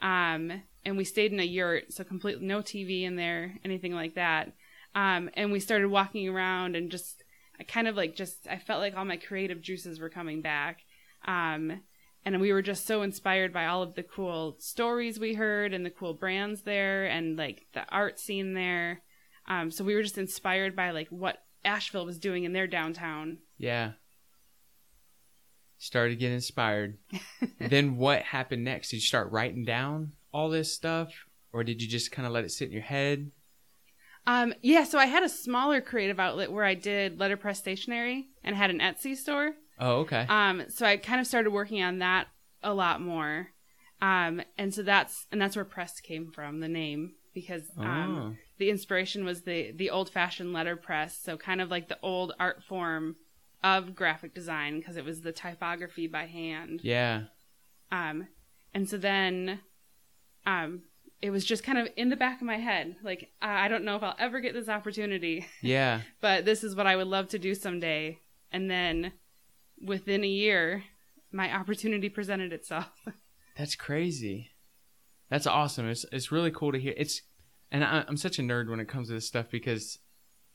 [0.02, 4.16] um, and we stayed in a yurt, so completely no TV in there, anything like
[4.16, 4.52] that.
[4.94, 7.22] Um, and we started walking around and just,
[7.58, 10.80] I kind of like just, I felt like all my creative juices were coming back.
[11.24, 11.82] Um,
[12.24, 15.86] and we were just so inspired by all of the cool stories we heard and
[15.86, 19.02] the cool brands there and like the art scene there.
[19.48, 23.38] Um, so we were just inspired by like what Asheville was doing in their downtown.
[23.56, 23.92] yeah.
[25.82, 26.96] Started to get inspired.
[27.58, 28.90] then what happened next?
[28.90, 31.12] Did you start writing down all this stuff,
[31.52, 33.32] or did you just kind of let it sit in your head?
[34.24, 38.54] Um, yeah, so I had a smaller creative outlet where I did letterpress stationery and
[38.54, 39.54] had an Etsy store.
[39.76, 40.24] Oh, okay.
[40.28, 42.28] Um, so I kind of started working on that
[42.62, 43.48] a lot more.
[44.00, 48.36] Um, and so that's and that's where press came from, the name, because um, Oh.
[48.58, 52.62] the inspiration was the the old fashioned letterpress, so kind of like the old art
[52.62, 53.16] form
[53.64, 56.80] of graphic design because it was the typography by hand.
[56.82, 57.22] yeah.
[57.90, 58.26] Um,
[58.74, 59.60] and so then,
[60.46, 60.82] um,
[61.20, 63.84] it was just kind of in the back of my head, like I I don't
[63.84, 66.00] know if I'll ever get this opportunity, Yeah.
[66.20, 68.18] but this is what I would love to do someday.
[68.50, 69.12] And then,
[69.80, 70.84] within a year,
[71.30, 72.90] my opportunity presented itself.
[73.56, 74.50] That's crazy.
[75.30, 75.88] That's awesome.
[75.88, 76.94] It's it's really cool to hear.
[76.96, 77.22] It's
[77.70, 79.98] and I, I'm such a nerd when it comes to this stuff because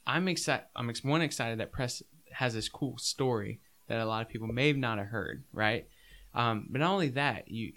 [0.05, 0.65] I'm excited.
[0.75, 2.01] I'm ex- one excited that press
[2.37, 5.87] has this cool story that a lot of people may not have heard, right?
[6.33, 7.73] Um, but not only that, you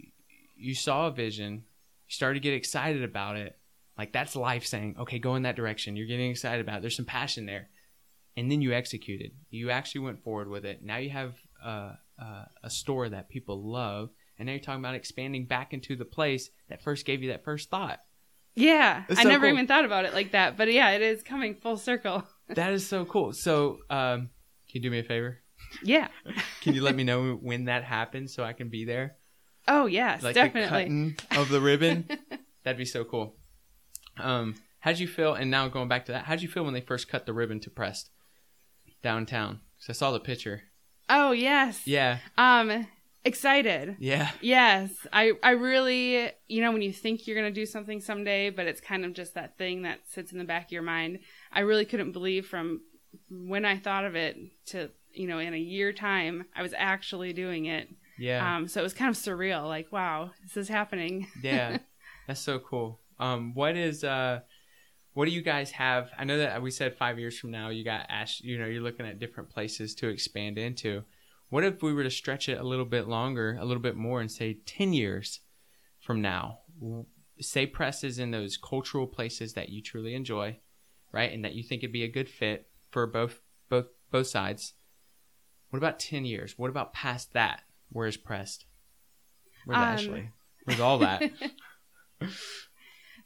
[0.56, 3.56] you saw a vision, you started to get excited about it.
[3.96, 5.96] Like that's life saying, okay, go in that direction.
[5.96, 6.80] You're getting excited about it.
[6.82, 7.68] There's some passion there,
[8.36, 9.32] and then you executed.
[9.50, 10.82] You actually went forward with it.
[10.82, 14.94] Now you have uh, uh, a store that people love, and now you're talking about
[14.94, 18.00] expanding back into the place that first gave you that first thought.
[18.54, 19.54] yeah, It's I never cool.
[19.54, 22.24] even thought about it like that, but yeah, it is coming full circle.
[22.50, 23.32] That is so cool.
[23.32, 24.30] So, um,
[24.70, 25.38] can you do me a favor?
[25.82, 26.08] yeah.
[26.62, 29.16] Can you let me know when that happens so I can be there?
[29.68, 31.14] Oh yes, like definitely.
[31.36, 32.06] of the ribbon.
[32.64, 33.36] That'd be so cool.
[34.18, 35.34] Um, how'd you feel?
[35.34, 37.60] And now going back to that, how'd you feel when they first cut the ribbon
[37.60, 38.10] to Pressed
[39.02, 39.60] downtown?
[39.76, 40.62] Because I saw the picture.
[41.08, 41.86] Oh yes.
[41.86, 42.86] Yeah, Um,
[43.24, 43.96] excited.
[43.98, 48.00] yeah, Yes, I I really, you know, when you think you're going to do something
[48.00, 50.82] someday, but it's kind of just that thing that sits in the back of your
[50.82, 51.20] mind.
[51.52, 52.80] I really couldn't believe from
[53.30, 57.32] when I thought of it to, you know, in a year time, I was actually
[57.32, 57.88] doing it.
[58.18, 58.56] Yeah.
[58.56, 59.66] Um, so it was kind of surreal.
[59.66, 61.28] Like, wow, this is happening.
[61.42, 61.78] yeah.
[62.26, 63.00] That's so cool.
[63.18, 64.40] Um, what is uh,
[65.14, 66.10] what do you guys have?
[66.18, 68.40] I know that we said five years from now you got Ash.
[68.40, 71.04] You know, you're looking at different places to expand into.
[71.48, 74.20] What if we were to stretch it a little bit longer, a little bit more,
[74.20, 75.40] and say ten years
[75.98, 76.60] from now?
[77.40, 80.58] Say Pressed is in those cultural places that you truly enjoy,
[81.10, 84.74] right, and that you think it'd be a good fit for both both both sides.
[85.70, 86.54] What about ten years?
[86.56, 87.62] What about past that?
[87.90, 88.66] Where's Pressed?
[89.64, 90.22] Where's Um, Asheville?
[90.64, 91.22] Where's all that?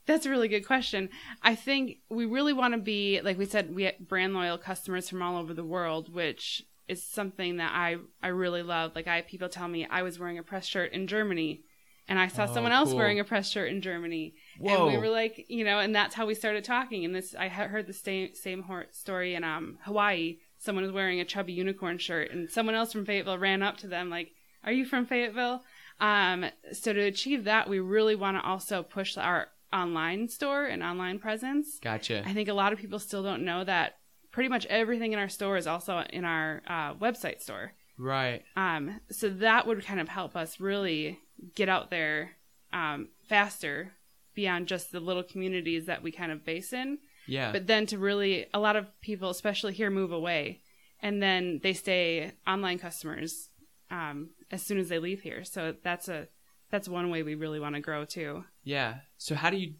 [0.06, 1.08] That's a really good question.
[1.42, 5.08] I think we really want to be, like we said, we have brand loyal customers
[5.08, 8.92] from all over the world, which is something that I, I really love.
[8.94, 11.62] Like I people tell me I was wearing a Pressed shirt in Germany
[12.06, 12.98] and I saw Oh, someone else cool.
[12.98, 14.34] wearing a Pressed shirt in Germany.
[14.58, 14.86] Whoa.
[14.86, 17.04] And we were like, you know, and that's how we started talking.
[17.04, 20.38] And this, I heard the same, same story in um, Hawaii.
[20.58, 23.86] Someone was wearing a chubby unicorn shirt and someone else from Fayetteville ran up to
[23.86, 24.32] them like,
[24.64, 25.62] are you from Fayetteville?
[26.00, 30.82] Um, so to achieve that, we really want to also push our online store and
[30.82, 31.78] online presence.
[31.80, 32.22] Gotcha.
[32.24, 33.98] I think a lot of people still don't know that
[34.30, 37.72] pretty much everything in our store is also in our uh, website store.
[37.98, 38.42] Right.
[38.56, 41.20] Um, so that would kind of help us really
[41.54, 42.32] get out there
[42.72, 43.92] um, faster
[44.34, 46.98] beyond just the little communities that we kind of base in.
[47.26, 47.52] Yeah.
[47.52, 50.60] But then to really, a lot of people, especially here, move away
[51.04, 53.50] and then they stay online customers
[53.90, 55.44] um, as soon as they leave here.
[55.44, 56.28] So that's a
[56.70, 58.44] that's one way we really want to grow too.
[58.64, 58.96] yeah.
[59.18, 59.74] So how do you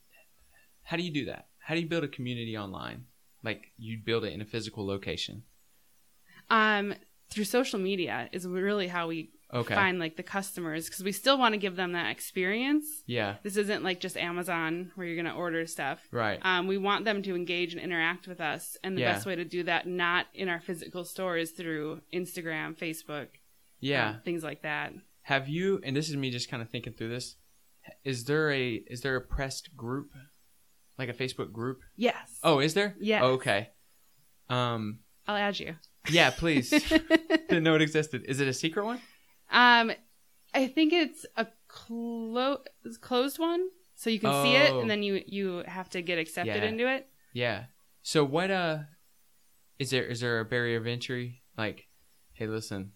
[0.85, 1.49] how do you do that?
[1.59, 3.07] How do you build a community online?
[3.43, 5.43] Like you build it in a physical location.
[6.51, 6.95] Um,
[7.31, 9.75] through social media is really how we Okay.
[9.75, 12.87] find like the customers because we still want to give them that experience.
[13.07, 13.37] Yeah.
[13.43, 16.01] This isn't like just Amazon where you're going to order stuff.
[16.11, 16.41] Right.
[16.43, 19.13] Um, we want them to engage and interact with us, and the Yeah.
[19.13, 23.29] best way to do that, not in our physical store, is through Instagram, Facebook,
[23.81, 24.09] yeah.
[24.11, 24.93] um, things like that.
[25.23, 27.37] Have you and this is me just kind of thinking through this.
[28.03, 30.11] Is there a is there a pressed group?
[30.99, 31.81] Like a Facebook group?
[31.97, 32.39] Yes.
[32.43, 32.95] Oh, is there?
[33.01, 33.23] Yeah.
[33.23, 33.71] Oh, okay.
[34.51, 35.77] Um I'll add you.
[36.11, 36.69] yeah, please.
[37.49, 38.25] Didn't know it existed.
[38.27, 39.01] Is it a secret one?
[39.55, 39.93] Um,
[40.53, 42.63] I think it's a clo-
[43.01, 44.81] closed one, so you can see it, Oh.
[44.81, 46.69] and then you you have to get accepted Yeah.
[46.69, 47.09] into it.
[47.33, 47.65] Yeah.
[48.03, 48.79] So what uh
[49.79, 51.43] is there is there a barrier of entry?
[51.57, 51.89] Like,
[52.35, 52.93] hey listen,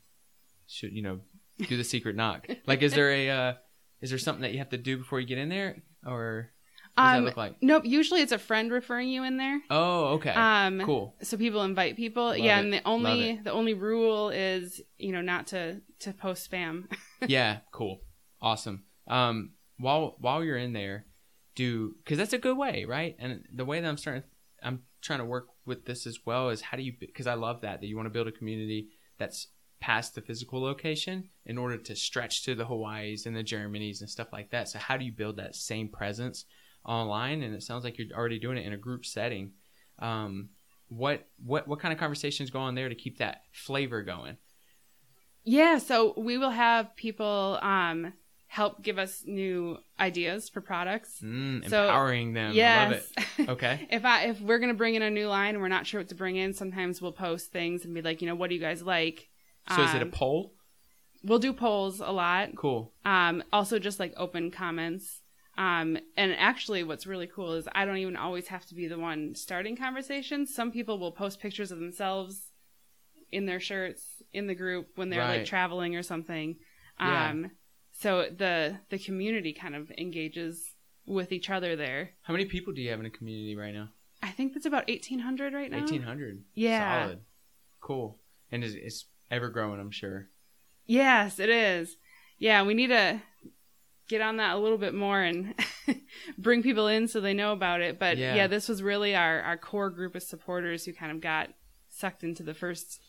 [0.66, 1.20] should you know,
[1.68, 2.46] do the secret knock.
[2.66, 3.52] Like is there a uh
[4.00, 5.82] is there something that you have to do before you get in there?
[6.06, 6.50] Or
[6.98, 7.56] does Um, that look like?
[7.62, 7.84] Nope.
[7.86, 9.60] Usually, it's a friend referring you in there.
[9.70, 10.30] Oh, okay.
[10.30, 11.16] Um, cool.
[11.22, 12.26] So people invite people.
[12.26, 12.64] Love yeah, it.
[12.64, 16.84] and the only the only rule is you know not to to post spam.
[17.26, 18.00] yeah, cool.
[18.42, 18.84] Awesome.
[19.06, 21.06] Um while while you're in there,
[21.54, 23.16] do cuz that's a good way, right?
[23.18, 24.24] And the way that I'm starting
[24.62, 27.60] I'm trying to work with this as well is how do you cuz I love
[27.62, 29.48] that that you want to build a community that's
[29.80, 34.10] past the physical location in order to stretch to the Hawaiis and the Germanys and
[34.10, 34.68] stuff like that.
[34.68, 36.44] So how do you build that same presence
[36.88, 39.52] online and it sounds like you're already doing it in a group setting.
[40.00, 40.48] Um
[40.88, 44.38] what what what kind of conversations go on there to keep that flavor going?
[45.44, 45.78] yeah.
[45.78, 48.12] So we will have people um
[48.50, 51.20] help give us new ideas for products.
[51.22, 52.46] Mm, So, empowering them.
[52.48, 53.12] Love yes.
[53.38, 53.48] it.
[53.48, 53.86] Okay.
[53.90, 56.08] if I if we're gonna bring in a new line and we're not sure what
[56.08, 58.60] to bring in, sometimes we'll post things and be like, you know, what do you
[58.60, 59.28] guys like?
[59.76, 60.54] So is it a Um, poll?
[61.22, 62.54] We'll do polls a lot.
[62.56, 62.94] Cool.
[63.04, 65.20] Um, also just like open comments.
[65.58, 68.98] Um, and actually what's really cool is I don't even always have to be the
[68.98, 70.54] one starting conversations.
[70.54, 72.52] Some people will post pictures of themselves
[73.32, 75.38] in their shirts in the group when they're Right.
[75.38, 76.56] like traveling or something.
[77.00, 77.30] Yeah.
[77.30, 77.50] Um,
[77.92, 82.10] so the the community kind of engages with each other there.
[82.22, 83.88] How many people do you have in a community right now?
[84.22, 85.82] I think that's about 1800 right now.
[85.82, 86.44] Eighteen hundred.
[86.54, 87.04] Yeah.
[87.06, 87.20] Solid.
[87.80, 88.18] Cool.
[88.52, 90.28] And it's, it's ever growing, I'm sure.
[90.86, 91.96] Yes, it is.
[92.38, 93.20] Yeah, we need to
[94.08, 95.54] get on that a little bit more and
[96.38, 97.98] bring people in so they know about it.
[97.98, 98.34] But Yeah.
[98.34, 101.50] yeah, this was really our, our core group of supporters who kind of got
[101.88, 103.00] sucked into the first.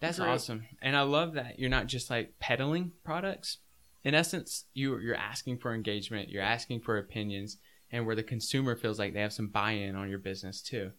[0.00, 0.28] That's Group.
[0.30, 0.66] awesome.
[0.82, 3.58] And I love that you're not just like peddling products.
[4.02, 7.58] In essence, you you're asking for engagement, you're asking for opinions,
[7.92, 10.92] and where the consumer feels like they have some buy-in on your business too.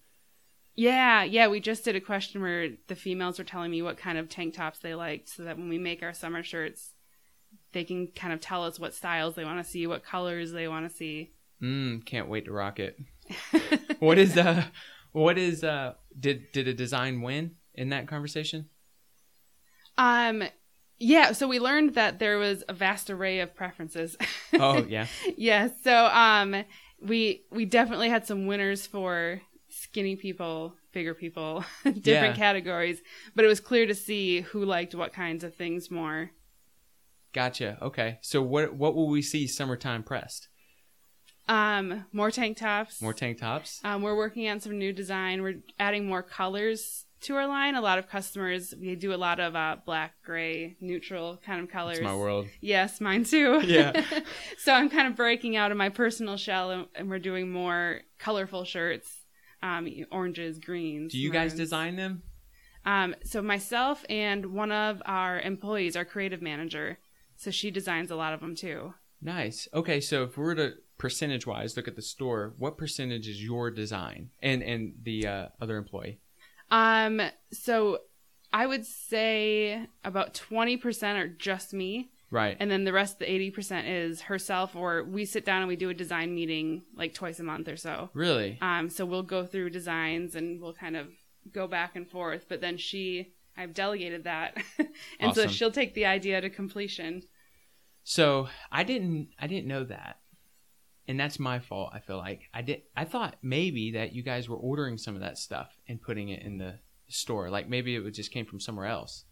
[0.75, 4.17] Yeah, yeah, we just did a question where the females were telling me what kind
[4.17, 6.91] of tank tops they liked so that when we make our summer shirts,
[7.73, 10.67] they can kind of tell us what styles they want to see, what colors they
[10.67, 11.31] want to see.
[11.61, 12.97] Mm, can't wait to rock it.
[13.99, 14.65] what is uh
[15.11, 18.67] what is uh did did a design win in that conversation?
[19.97, 20.43] Um,
[20.99, 24.15] yeah, so we learned that there was a vast array of preferences.
[24.53, 25.07] Oh yeah.
[25.37, 26.63] yeah, So um
[27.01, 32.33] we we definitely had some winners for skinny people, bigger people, different Yeah.
[32.35, 33.01] categories,
[33.35, 36.31] but it was clear to see who liked what kinds of things more.
[37.33, 37.77] Gotcha.
[37.81, 38.19] Okay.
[38.21, 40.47] So what what will we see summertime pressed?
[41.47, 43.01] Um, more tank tops.
[43.01, 43.81] More tank tops.
[43.83, 45.41] Um, we're working on some new design.
[45.41, 47.75] We're adding more colors to our line.
[47.75, 51.69] A lot of customers, we do a lot of uh, black, gray, neutral kind of
[51.69, 51.97] colors.
[51.97, 52.47] It's my world.
[52.61, 53.61] Yes, mine too.
[53.65, 54.05] Yeah.
[54.57, 58.01] so I'm kind of breaking out of my personal shell, and, and we're doing more
[58.17, 59.09] colorful shirts,
[59.61, 61.11] um, oranges, greens.
[61.11, 62.23] Do you guys design them?
[62.85, 66.97] Um, so myself and one of our employees, our creative manager,
[67.41, 68.93] so she designs a lot of them too.
[69.19, 69.67] Nice.
[69.73, 73.43] Okay, so if we were to percentage wise look at the store, what percentage is
[73.43, 76.19] your design and and the uh, other employee?
[76.69, 77.19] Um,
[77.51, 77.99] so
[78.53, 82.11] I would say about 20% are just me.
[82.29, 82.55] Right.
[82.59, 85.75] And then the rest, of the 80% is herself, or we sit down and we
[85.75, 88.09] do a design meeting like twice a month or so.
[88.13, 88.57] really?
[88.61, 91.07] Um, so we'll go through designs and we'll kind of
[91.51, 92.45] go back and forth.
[92.47, 94.57] But then she, I've delegated that.
[95.19, 97.23] and so she'll take the idea to completion.
[98.03, 100.17] So I didn't I didn't know that.
[101.07, 102.41] And that's my fault, I feel like.
[102.53, 106.01] I did I thought maybe that you guys were ordering some of that stuff and
[106.01, 107.49] putting it in the store.
[107.49, 109.25] Like maybe it just came from somewhere else.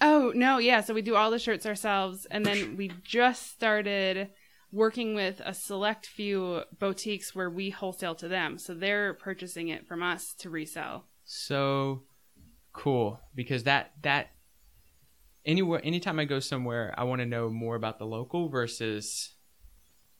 [0.00, 0.58] Oh, no.
[0.58, 0.80] Yeah.
[0.80, 2.26] So we do all the shirts ourselves.
[2.30, 4.30] And then we just started
[4.72, 8.58] working with a select few boutiques where we wholesale to them.
[8.58, 11.06] So they're purchasing it from us to resell.
[11.24, 12.02] So
[12.74, 14.32] cool because that that
[15.46, 19.32] anywhere anytime I go somewhere, I want to know more about the local versus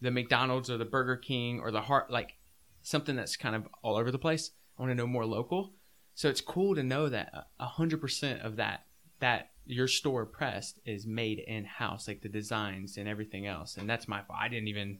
[0.00, 2.36] the McDonald's or the Burger King or the heart like
[2.82, 4.52] something that's kind of all over the place.
[4.78, 5.74] I want to know more local.
[6.14, 8.86] So it's cool to know that a hundred percent of that
[9.20, 13.76] that your store pressed is made in house, like the designs and everything else.
[13.76, 14.38] And that's my fault.
[14.40, 14.98] I didn't even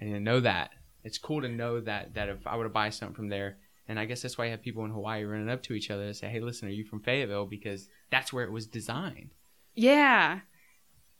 [0.00, 0.70] I didn't know that.
[1.04, 3.58] It's cool to know that that if I were to buy something from there,
[3.92, 6.04] and I guess that's why you have people in Hawaii running up to each other
[6.04, 9.34] and say, "Hey, listen, are you from Fayetteville?" Because that's where it was designed.
[9.74, 10.40] Yeah.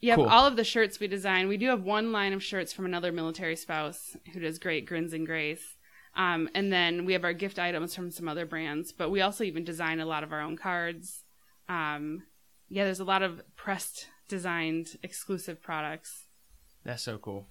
[0.01, 0.17] Yep.
[0.17, 0.27] Cool.
[0.27, 1.49] All of the shirts we design.
[1.49, 5.13] We do have one line of shirts from another military spouse who does great grins
[5.13, 5.77] and grace.
[6.17, 9.45] Um, and then we have our gift items from some other brands, but we also
[9.45, 11.25] even design a lot of our own cards.
[11.69, 12.23] Um,
[12.71, 16.27] yeah, there's a lot of pressed designed exclusive products.
[16.85, 17.49] That's so cool.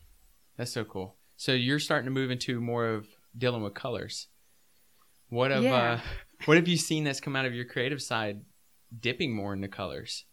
[0.57, 1.15] That's so cool.
[1.38, 3.05] So you're starting to move into more of
[3.38, 4.28] dealing with colors.
[5.32, 5.93] What have Yeah.
[5.93, 5.99] uh,
[6.45, 8.41] what have you seen that's come out of your creative side,
[8.99, 10.25] dipping more into colors?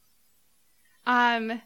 [1.07, 1.63] Um,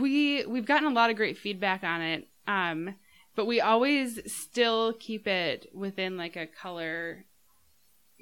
[0.00, 2.28] we we've gotten a lot of great feedback on it.
[2.46, 2.96] Um,
[3.36, 7.26] but we always still keep it within like a color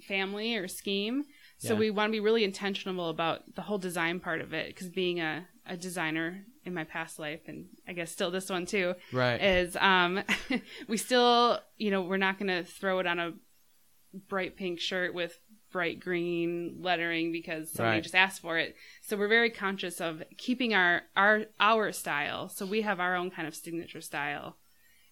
[0.07, 1.25] family or scheme.
[1.59, 1.81] So Yeah.
[1.81, 5.21] we want to be really intentional about the whole design part of it because being
[5.21, 9.41] a, a designer in my past life and I guess still this one too Right.
[9.41, 10.23] is um
[10.89, 13.33] we still you know we're not going to throw it on a
[14.29, 15.39] bright pink shirt with
[15.71, 18.03] bright green lettering because somebody Right.
[18.03, 22.65] just asked for it so we're very conscious of keeping our our our style so
[22.65, 24.57] we have our own kind of signature style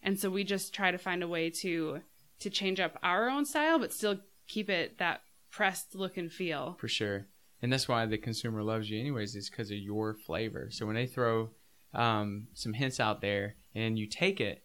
[0.02, 2.00] and so we just try to find a way to
[2.40, 4.16] to change up our own style but still
[4.48, 7.26] keep it that pressed look and feel for sure.
[7.62, 10.68] And that's why the consumer loves you, anyways, is because of your flavor.
[10.70, 11.48] So when they throw
[11.94, 14.62] um, some hints out there and you take it,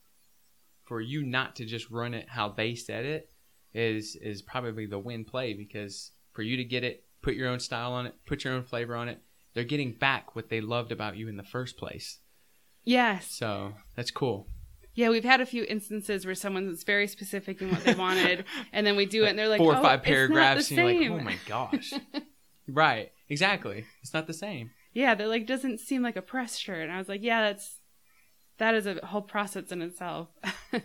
[0.83, 3.30] for you not to just run it how they said it
[3.73, 7.59] is is probably the win play because for you to get it, put your own
[7.59, 9.19] style on it, put your own flavor on it,
[9.53, 12.19] they're getting back what they loved about you in the first place.
[12.83, 14.47] yes So that's cool.
[14.93, 18.43] Yeah, we've had a few instances where someone's very specific in what they wanted,
[18.73, 21.11] and then we do it, and they're like, Four or "Oh, five paragraphs, and you're
[21.11, 21.93] like, oh my gosh.
[22.67, 23.11] right.
[23.29, 23.85] Exactly.
[24.01, 24.71] It's not the same.
[24.93, 26.83] Yeah, they're like, doesn't seem like a Pressed shirt.
[26.83, 27.79] And I was like, yeah, that's
[28.57, 30.27] that is a whole process in itself.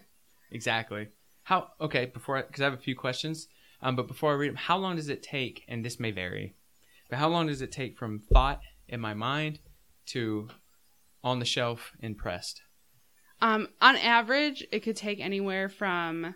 [0.52, 1.08] Exactly.
[1.46, 1.68] How?
[1.80, 2.06] Okay.
[2.06, 3.46] Before, because I have a few questions.
[3.80, 5.62] Um, but before I read them, how long does it take?
[5.68, 6.56] And this may vary,
[7.08, 9.60] but how long does it take from thought in my mind
[10.06, 10.48] to
[11.22, 12.62] on the shelf and pressed?
[13.40, 16.34] um, on average, it could take anywhere from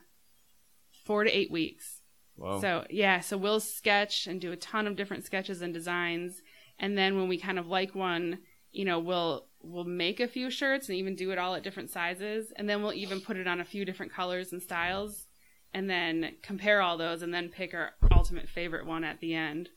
[1.05, 2.03] four to eight weeks.
[2.37, 2.61] Whoa.
[2.61, 6.43] So yeah, so we'll sketch and do a ton of different sketches and designs,
[6.79, 8.39] and then when we kind of like one,
[8.71, 11.91] you know, we'll we'll make a few shirts and even do it all at different
[11.91, 15.27] sizes, and then we'll even put it on a few different colors and styles,
[15.73, 19.69] and then compare all those, and then pick our ultimate favorite one at the end.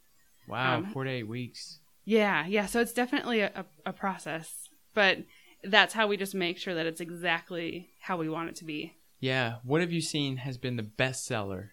[0.48, 0.78] wow.
[0.78, 1.80] um, four to eight weeks.
[2.06, 2.66] Yeah, yeah.
[2.66, 5.20] So it's definitely a, a, a process, but
[5.64, 8.96] that's how we just make sure that it's exactly how we want it to be.
[9.20, 9.56] Yeah.
[9.64, 11.72] What have you seen has been the best seller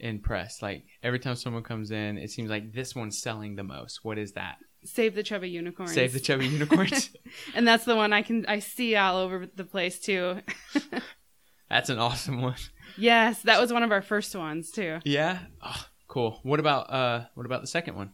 [0.00, 0.62] in Pressed?
[0.62, 4.00] Like every time someone comes in, it seems like this one's selling the most.
[4.02, 4.56] What is that?
[4.84, 5.92] Save the chubby unicorns.
[5.92, 7.10] Save the chubby unicorns.
[7.54, 10.40] and that's the one I can I see all over the place too.
[11.68, 12.56] That's an awesome one.
[12.96, 14.98] yes, that was one of our first ones too.
[15.04, 15.38] Yeah.
[15.62, 16.40] Oh, cool.
[16.42, 17.26] What about uh?
[17.34, 18.12] What about the second one?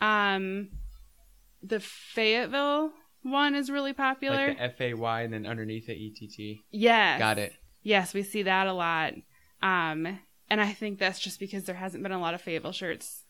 [0.00, 0.68] Um,
[1.62, 2.92] the Fayetteville
[3.22, 4.48] one is really popular.
[4.48, 6.60] Like the F A Y and then underneath it E T T.
[6.70, 7.18] yes.
[7.18, 7.54] Got it.
[7.82, 9.14] Yes, we see that a lot.
[9.62, 10.18] Um,
[10.50, 13.24] and I think that's just because there hasn't been a lot of Fable shirts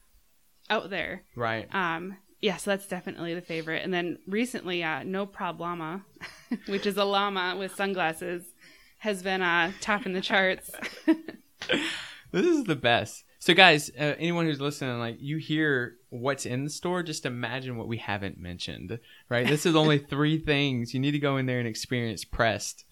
[0.69, 1.23] out there.
[1.37, 1.73] Right.
[1.73, 3.83] Um, yeah, so that's definitely the favorite.
[3.85, 6.03] And then recently, uh, No Problema,
[6.67, 8.45] which is a llama with sunglasses,
[8.99, 10.71] has been uh, topping the charts.
[12.31, 13.25] This is the best.
[13.39, 17.77] So, guys, uh, anyone who's listening, like you hear what's in the store, just imagine
[17.77, 19.47] what we haven't mentioned, right?
[19.47, 20.93] This is only three things.
[20.93, 22.85] You need to go in there and experience Pressed.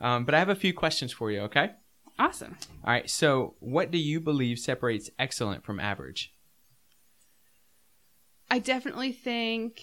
[0.00, 1.72] Um, but I have a few questions for you, okay?
[2.18, 2.56] awesome.
[2.84, 3.08] All right.
[3.10, 6.32] So, what do you believe separates excellent from average?
[8.50, 9.82] I definitely think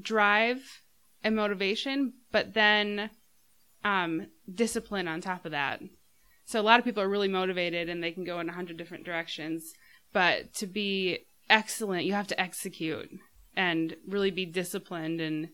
[0.00, 0.82] drive
[1.22, 3.10] and motivation, but then
[3.84, 5.80] um, discipline on top of that.
[6.44, 8.76] So a lot of people are really motivated and they can go in a hundred
[8.76, 9.72] different directions,
[10.12, 13.10] but to be excellent, you have to execute
[13.56, 15.48] and really be disciplined and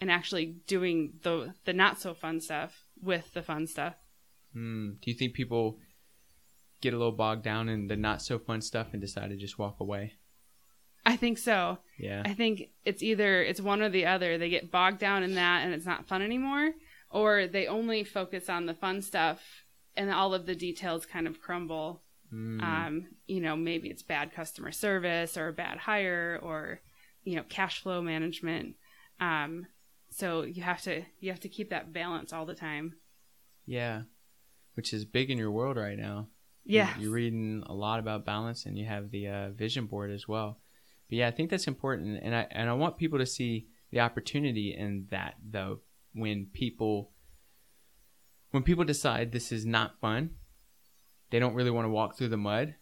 [0.00, 3.94] and actually doing the the not so fun stuff with the fun stuff.
[4.52, 4.90] Hmm.
[5.02, 5.78] Do you think people
[6.80, 9.58] get a little bogged down in the not so fun stuff and decide to just
[9.58, 10.14] walk away?
[11.06, 11.78] I think so.
[11.98, 12.22] Yeah.
[12.24, 14.36] I think it's either it's one or the other.
[14.36, 16.72] They get bogged down in that and it's not fun anymore,
[17.10, 19.40] or they only focus on the fun stuff
[19.96, 22.02] and all of the details kind of crumble.
[22.32, 22.62] Mm.
[22.62, 26.80] Um, you know, maybe it's bad customer service or a bad hire or
[27.24, 28.74] you know cash flow management.
[29.20, 29.66] Um,
[30.10, 32.94] so you have to you have to keep that balance all the time.
[33.64, 34.02] yeah.
[34.74, 36.28] Which is big in your world right now.
[36.66, 40.28] Yeah, You're reading a lot about balance and you have the uh, vision board as
[40.28, 40.58] well.
[41.08, 42.20] But yeah, I think that's important.
[42.22, 45.80] And I, and I want people to see the opportunity in that though,
[46.12, 47.12] when people,
[48.50, 50.30] when people decide this is not fun,
[51.30, 52.74] they don't really want to walk through the mud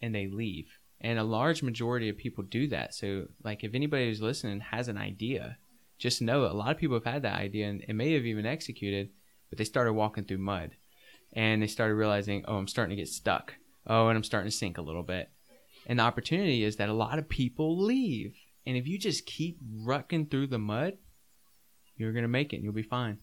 [0.00, 0.78] and they leave.
[1.00, 2.94] And a large majority of people do that.
[2.94, 5.58] So like if anybody who's listening has an idea,
[5.98, 8.46] just know a lot of people have had that idea and it may have even
[8.46, 9.10] executed,
[9.48, 10.72] but they started walking through mud
[11.32, 13.54] and they started realizing, oh, I'm starting to get stuck.
[13.86, 15.30] Oh, and I'm starting to sink a little bit.
[15.86, 18.34] And the opportunity is that a lot of people leave.
[18.66, 20.94] And if you just keep rucking through the mud,
[21.96, 23.18] you're going to make it and you'll be fine.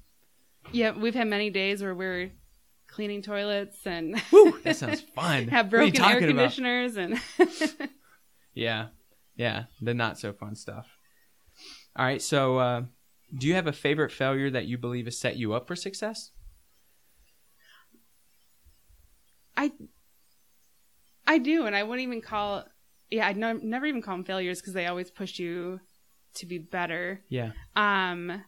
[0.71, 0.91] yeah.
[0.91, 2.31] We've had many days where we're
[2.87, 5.47] cleaning toilets and Woo, that sounds fun.
[5.47, 6.51] have What are you broken air talking about?
[6.53, 7.19] conditioners and
[8.53, 8.87] Yeah.
[9.35, 9.63] Yeah.
[9.81, 10.87] The not so fun stuff.
[11.95, 12.21] All right.
[12.21, 12.81] So, uh,
[13.37, 16.31] do you have a favorite failure that you believe has set you up for success?
[19.55, 19.71] I
[21.29, 22.65] I do, and I wouldn't even call.
[23.11, 25.79] Yeah, I'd no, never even call them failures because they always push you
[26.35, 27.21] to be better.
[27.29, 27.51] Yeah.
[27.75, 28.43] Um,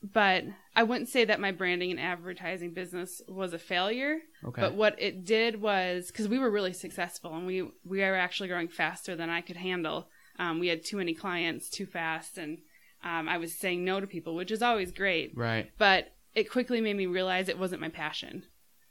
[0.00, 0.44] but
[0.76, 4.18] I wouldn't say that my branding and advertising business was a failure.
[4.44, 4.60] Okay.
[4.60, 8.48] But what it did was because we were really successful and we we were actually
[8.48, 10.08] growing faster than I could handle.
[10.38, 12.58] Um, we had too many clients too fast, and
[13.02, 15.68] um, I was saying no to people, which is always great right.
[15.78, 18.44] but it quickly made me realize it wasn't my passion.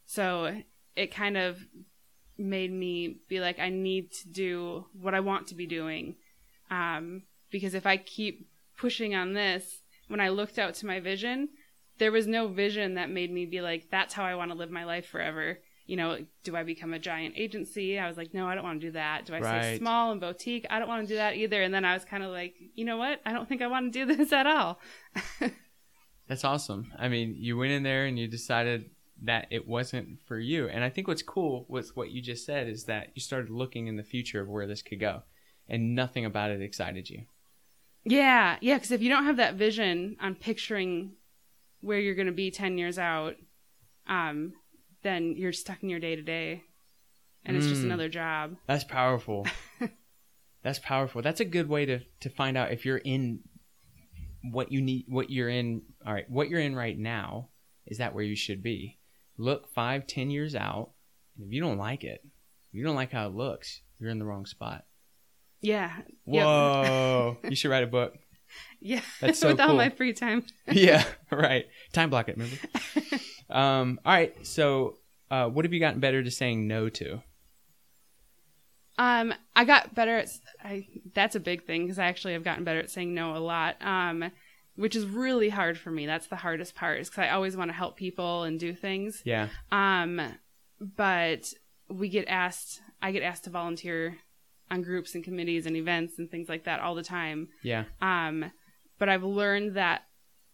[0.05, 0.62] So
[0.97, 1.60] it kind of
[2.38, 6.15] made me be like, I need to do what I want to be doing.
[6.69, 11.49] Um, because if I keep pushing on this, when I looked out to my vision,
[11.97, 14.69] there was no vision that made me be like, that's how I want to live
[14.69, 15.59] my life forever.
[15.85, 17.97] You know, do I become a giant agency?
[17.97, 19.25] I was like, no, I don't want to do that.
[19.25, 20.65] Do I stay small and boutique?
[20.69, 21.61] I don't want to do that either.
[21.61, 23.21] And then I was kind of like, you know what?
[23.25, 24.79] I don't think I want to do this at all.
[26.27, 26.91] That's awesome.
[26.99, 28.89] I mean, you went in there and you decided
[29.24, 30.68] that it wasn't for you.
[30.68, 33.88] And I think what's cool with what you just said is that you started looking
[33.88, 35.24] in the future of where this could go,
[35.68, 37.24] and nothing about it excited you.
[38.05, 41.13] Yeah, yeah, because if you don't have that vision on picturing
[41.82, 43.36] where you're going to be 10 years out,
[44.07, 44.53] um,
[45.03, 46.63] then you're stuck in your day to day
[47.43, 47.86] and it's just Mm.
[47.86, 48.55] another job.
[48.65, 49.45] That's powerful.
[50.63, 51.22] That's powerful.
[51.22, 53.41] That's a good way to to find out if you're in
[54.51, 57.49] what you need what you're in all right, what you're in right now,
[57.86, 58.97] is that where you should be?
[59.38, 60.91] Look five, ten years out,
[61.38, 64.19] and if you don't like it, if you don't like how it looks, you're in
[64.19, 64.85] the wrong spot.
[65.61, 65.91] Yeah.
[66.25, 66.45] Yep.
[66.45, 67.38] Whoa.
[67.49, 68.15] you should write a book.
[68.79, 69.01] Yeah.
[69.21, 70.45] That's so With all my free time.
[70.71, 71.65] yeah, right.
[71.93, 72.57] Time block it, remember?
[73.49, 74.45] um, all right.
[74.45, 74.97] So,
[75.29, 77.21] uh, what have you gotten better to saying no to?
[78.99, 80.29] Um, I got better at.
[80.63, 83.39] I that's a big thing because I actually have gotten better at saying no a
[83.39, 83.75] lot.
[83.81, 84.31] Um,
[84.78, 86.05] which is really hard for me.
[86.05, 89.21] That's the hardest part, is because I always want to help people and do things.
[89.25, 89.49] Yeah.
[89.71, 90.21] Um,
[90.80, 91.53] but
[91.89, 92.82] we get asked.
[93.01, 94.17] I get asked to volunteer
[94.71, 97.49] on groups and committees and events and things like that all the time.
[97.63, 97.84] Yeah.
[98.01, 98.51] Um,
[98.99, 100.03] but I've learned that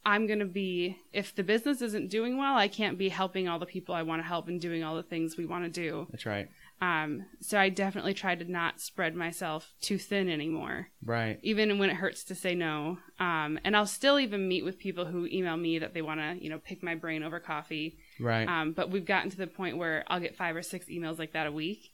[0.05, 3.59] I'm going to be, if the business isn't doing well, I can't be helping all
[3.59, 6.07] the people I want to help and doing all the things we want to do.
[6.11, 6.49] That's right.
[6.81, 11.39] Um, so I definitely try to not spread myself too thin anymore, Right.
[11.41, 12.97] even when it hurts to say no.
[13.19, 16.35] Um, and I'll still even meet with people who email me that they want to,
[16.43, 17.97] you know, pick my brain over coffee.
[18.19, 18.45] Right.
[18.49, 21.31] Um, but we've gotten to the point where I'll get five or six emails like
[21.31, 21.91] that a week.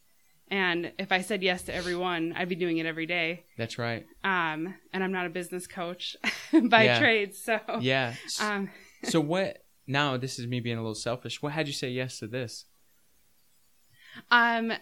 [0.51, 3.43] And if I said yes to everyone, I'd be doing it every day.
[3.55, 4.07] That's right.
[4.23, 6.17] Um, and I'm not a business coach
[6.69, 6.99] by Yeah.
[6.99, 8.15] trade, so Yeah.
[8.41, 8.69] Um,
[9.03, 9.63] so what?
[9.87, 11.41] Now this is me being a little selfish.
[11.41, 12.65] What had you say yes to this?
[14.31, 14.73] um,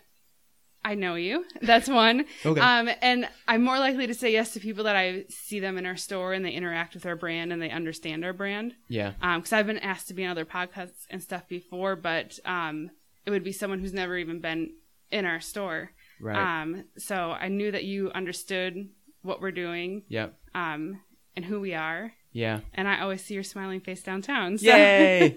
[0.85, 1.43] I know you.
[1.61, 2.25] That's one.
[2.45, 2.61] Okay.
[2.61, 5.85] Um, and I'm more likely to say yes to people that I see them in
[5.85, 8.73] our store and they interact with our brand and they understand our brand.
[8.87, 9.13] yeah.
[9.21, 12.91] Um, because I've been asked to be on other podcasts and stuff before, but um,
[13.25, 14.75] it would be someone who's never even been
[15.11, 15.91] in our store.
[16.21, 16.61] Right.
[16.61, 18.87] Um, so I knew that you understood
[19.23, 20.39] what we're doing, yep.
[20.55, 21.01] um,
[21.37, 22.11] and who we are.
[22.33, 22.61] Yeah.
[22.73, 24.57] And I always see your smiling face downtown.
[24.57, 24.65] So.
[24.65, 25.35] Yay!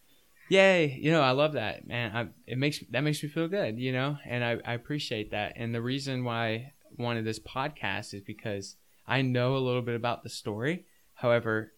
[0.48, 0.98] Yay!
[1.00, 2.16] You know, I love that, man.
[2.16, 5.52] I, it makes that makes me feel good, you know, and I, I appreciate that.
[5.56, 8.76] And the reason why I wanted this podcast is because
[9.06, 10.86] I know a little bit about the story.
[11.14, 11.74] However,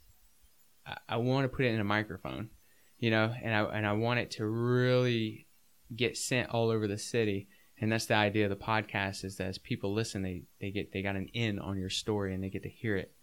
[0.87, 2.51] I, I want to put it in a microphone,
[2.99, 5.49] you know, and I and I want it to really
[5.95, 7.49] get sent all over the city.
[7.81, 10.93] And that's the idea of the podcast is that as people listen, they they get
[10.93, 13.14] they got an in on your story and they get to hear it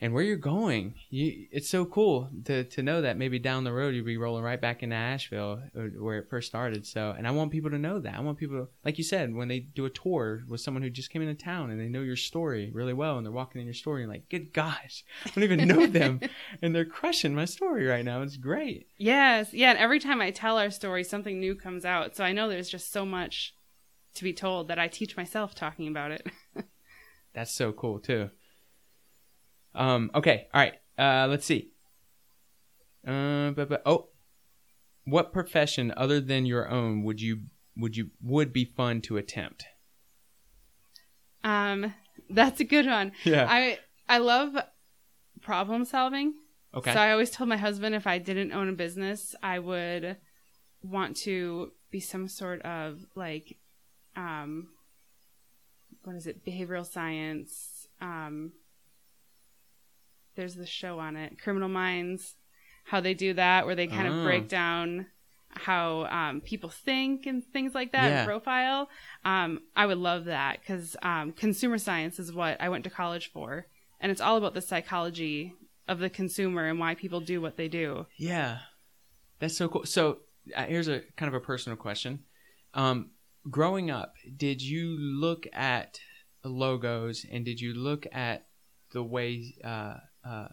[0.00, 0.94] and where you're going.
[1.10, 4.42] You, it's so cool to, to know that maybe down the road you'll be rolling
[4.42, 6.86] right back into Asheville uh, where it first started.
[6.86, 8.14] So, and I want people to know that.
[8.14, 10.90] I want people, to, like you said, when they do a tour with someone who
[10.90, 13.66] just came into town and they know your story really well and they're walking in
[13.66, 16.20] your story and like, good gosh, I don't even know them,
[16.62, 18.22] and they're crushing my story right now.
[18.22, 18.88] It's great.
[18.96, 19.70] Yes, yeah.
[19.70, 22.16] And every time I tell our story, something new comes out.
[22.16, 23.54] So I know there's just so much
[24.14, 26.26] to be told that I teach myself talking about it.
[27.34, 28.30] That's so cool too.
[29.74, 30.10] Um.
[30.14, 30.48] Okay.
[30.52, 30.74] All right.
[30.98, 31.26] Uh.
[31.28, 31.70] Let's see.
[33.06, 33.50] Uh.
[33.50, 34.08] But, but oh,
[35.04, 37.40] what profession other than your own would you
[37.76, 39.64] would you would be fun to attempt?
[41.42, 41.94] Um,
[42.28, 43.12] that's a good one.
[43.24, 43.46] Yeah.
[43.48, 44.56] I I love
[45.40, 46.34] problem solving.
[46.74, 46.92] Okay.
[46.92, 50.16] So I always told my husband if I didn't own a business, I would
[50.82, 53.56] want to be some sort of like,
[54.16, 54.68] um,
[56.04, 56.44] what is it?
[56.44, 57.88] Behavioral science.
[58.00, 58.52] Um,
[60.36, 62.36] there's the show on it, Criminal Minds,
[62.84, 64.12] how they do that, where they kind Oh.
[64.18, 65.06] of break down
[65.52, 68.24] how um, people think and things like that, Yeah.
[68.24, 68.88] profile.
[69.24, 73.32] Um, I would love that because um, consumer science is what I went to college
[73.32, 73.66] for,
[74.00, 75.54] and it's all about the psychology
[75.88, 78.06] of the consumer and why people do what they do.
[78.16, 78.58] Yeah,
[79.40, 79.84] that's so cool.
[79.86, 80.18] So
[80.54, 82.20] uh, here's a kind of a personal question.
[82.74, 83.10] Um,
[83.50, 85.98] growing up, did you look at
[86.44, 88.46] logos and did you look at
[88.92, 90.48] the way uh, uh,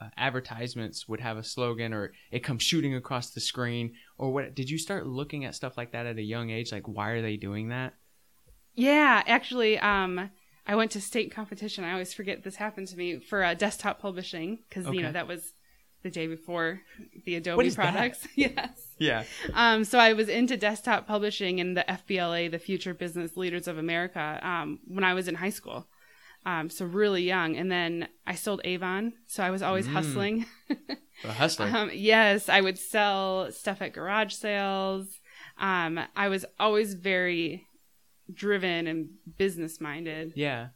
[0.00, 4.54] uh, advertisements would have a slogan or it comes shooting across the screen or what?
[4.54, 6.72] Did you start looking at stuff like that at a young age?
[6.72, 7.94] Like, why are they doing that?
[8.74, 10.30] Yeah, actually, um,
[10.66, 11.82] I went to state competition.
[11.82, 15.26] I always forget this happened to me for uh, desktop publishing because you know that
[15.26, 15.54] was
[16.02, 16.80] the day before
[17.24, 17.92] the Adobe What is that?
[17.92, 18.28] products.
[18.36, 18.86] yes.
[18.98, 19.24] Yeah.
[19.54, 23.78] Um, so I was into desktop publishing in the FBLA, the Future Business Leaders of
[23.78, 25.88] America, um, when I was in high school.
[26.48, 29.92] Um, so really young, and then I sold Avon, so I was always Mm.
[29.92, 30.46] hustling.
[31.24, 31.66] A hustler.
[31.74, 35.20] Um, yes, I would sell stuff at garage sales.
[35.58, 37.66] Um, I was always very
[38.32, 40.32] driven and business minded.
[40.36, 40.68] Yeah.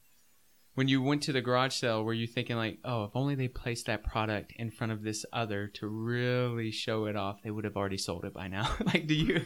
[0.74, 3.48] When you went to the garage sale, were you thinking like, "Oh, if only they
[3.48, 7.64] placed that product in front of this other to really show it off, they would
[7.64, 9.44] have already sold it by now." like, do you?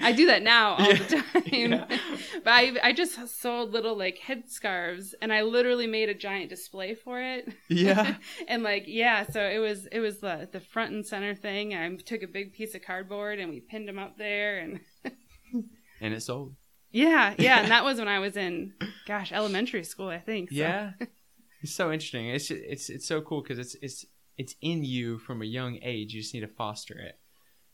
[0.00, 0.98] I do that now all Yeah.
[0.98, 1.42] the time.
[1.52, 1.86] Yeah.
[2.44, 6.94] but I, I just sold little like headscarves and I literally made a giant display
[6.94, 7.52] for it.
[7.68, 8.14] Yeah.
[8.48, 11.74] and like, yeah, so it was, it was the, the front and center thing.
[11.74, 14.80] I took a big piece of cardboard and we pinned them up there and
[16.00, 16.54] and it sold.
[16.96, 17.60] Yeah, yeah.
[17.60, 18.72] And that was when I was in,
[19.06, 20.50] gosh, elementary school, I think.
[20.50, 20.56] So.
[20.56, 20.92] Yeah.
[21.62, 22.28] It's so interesting.
[22.28, 24.04] It's it's it's so cool because it's it's
[24.36, 26.12] it's in you from a young age.
[26.14, 27.18] You just need to foster it,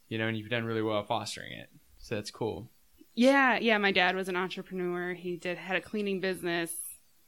[0.08, 1.68] you know, and you've done really well fostering it.
[1.98, 2.70] So that's cool.
[3.14, 3.76] Yeah, yeah.
[3.78, 5.12] My dad was an entrepreneur.
[5.14, 6.70] He did had a cleaning business.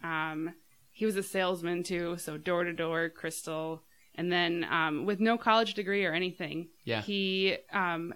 [0.02, 0.54] Um,
[0.92, 3.82] he was a salesman too, so door to door, crystal,
[4.14, 7.02] and then um, with no college degree or anything, Yeah.
[7.02, 8.14] he um,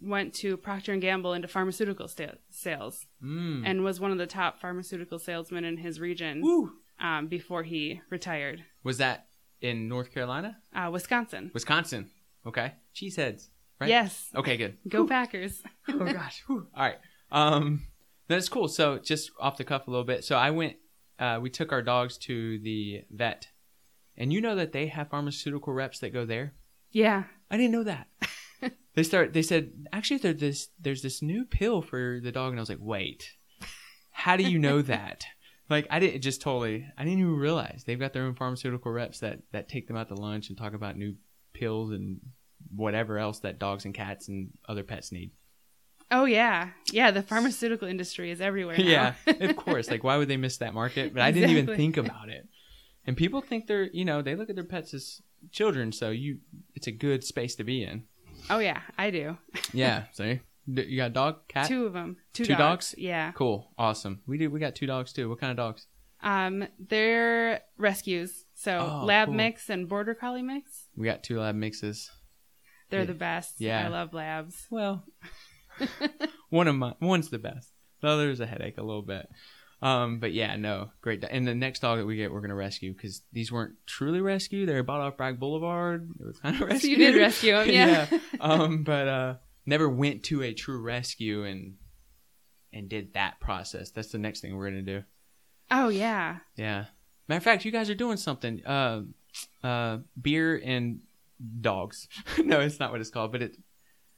[0.00, 3.62] went to Procter and Gamble into pharmaceutical sta- sales Mm.
[3.64, 6.72] and was one of the top pharmaceutical salesmen in his region Woo.
[7.00, 8.64] um, before he retired.
[8.82, 9.28] Was that
[9.60, 11.50] in North Carolina, Uh, Wisconsin.
[11.54, 12.10] Wisconsin?
[12.46, 12.72] Okay.
[12.94, 13.48] Cheeseheads.
[13.80, 13.88] Right.
[13.90, 14.30] Yes.
[14.34, 14.56] Okay.
[14.56, 14.76] Good.
[14.88, 15.62] Go Packers.
[15.88, 16.42] oh gosh.
[16.46, 16.68] Whew.
[16.74, 16.98] All right.
[17.32, 17.86] Um,
[18.28, 18.68] that's cool.
[18.68, 20.24] So just off the cuff a little bit.
[20.24, 20.76] So I went.
[21.18, 23.48] Uh, we took our dogs to the vet
[24.16, 26.54] And you know that they have pharmaceutical reps that go there?
[26.92, 27.24] Yeah.
[27.50, 28.08] I didn't know that.
[28.94, 29.32] they start.
[29.32, 32.68] They said actually there's this there's this new pill for the dog, and I was
[32.68, 33.30] like, wait,
[34.10, 35.24] how do you know that?
[35.70, 36.86] like I didn't just totally.
[36.96, 40.08] I didn't even realize they've got their own pharmaceutical reps that that take them out
[40.08, 41.14] to lunch and talk about new
[41.52, 42.20] pills and
[42.74, 45.30] whatever else that dogs and cats and other pets need.
[46.10, 47.10] Oh yeah, yeah.
[47.10, 48.76] The pharmaceutical industry is everywhere.
[48.76, 48.84] Now.
[48.84, 49.90] yeah, of course.
[49.90, 51.14] Like why would they miss that market?
[51.14, 52.46] But I didn't even think about it.
[53.06, 56.38] And people think they're you know they look at their pets as children, so you
[56.74, 58.04] it's a good space to be in.
[58.50, 59.36] Oh yeah, I do.
[59.72, 60.04] Yeah.
[60.12, 60.40] See,
[60.72, 61.66] D- you got a dog, cat.
[61.68, 62.16] Two of them.
[62.32, 62.90] Two, Two dogs.
[62.90, 62.94] dogs?
[62.98, 63.32] Yeah.
[63.32, 64.20] Cool, awesome.
[64.26, 64.50] We do.
[64.50, 65.28] We got two dogs too.
[65.28, 65.86] What kind of dogs?
[66.22, 68.44] Um, they're rescues.
[68.54, 69.34] So Oh, lab cool.
[69.34, 70.86] mix and border collie mix.
[70.96, 72.10] We got two lab mixes.
[72.90, 73.06] They're Yeah.
[73.06, 73.60] the best.
[73.60, 73.84] Yeah.
[73.84, 74.66] I love labs.
[74.70, 75.04] Well,
[76.50, 77.70] one of my one's the best.
[78.00, 79.28] The other is a headache a little bit.
[79.84, 81.20] Um, but yeah, no, great.
[81.20, 84.20] do- And the next dog that we get, we're gonna rescue because these weren't truly
[84.20, 84.64] rescue.
[84.66, 86.08] They were bought off Bragg Boulevard.
[86.18, 86.90] It was kind of So rescue.
[86.90, 88.06] you did rescue them, yeah.
[88.40, 89.34] Um, but uh,
[89.66, 91.74] never went to a true rescue and
[92.72, 93.90] and did that process.
[93.90, 95.02] That's the next thing we're gonna do.
[95.70, 96.38] oh yeah.
[96.56, 96.86] Yeah.
[97.28, 98.64] Matter of fact, you guys are doing something.
[98.66, 99.02] Uh,
[99.62, 101.00] uh, beer and
[101.60, 102.08] dogs.
[102.38, 103.56] no, it's not what it's called, but it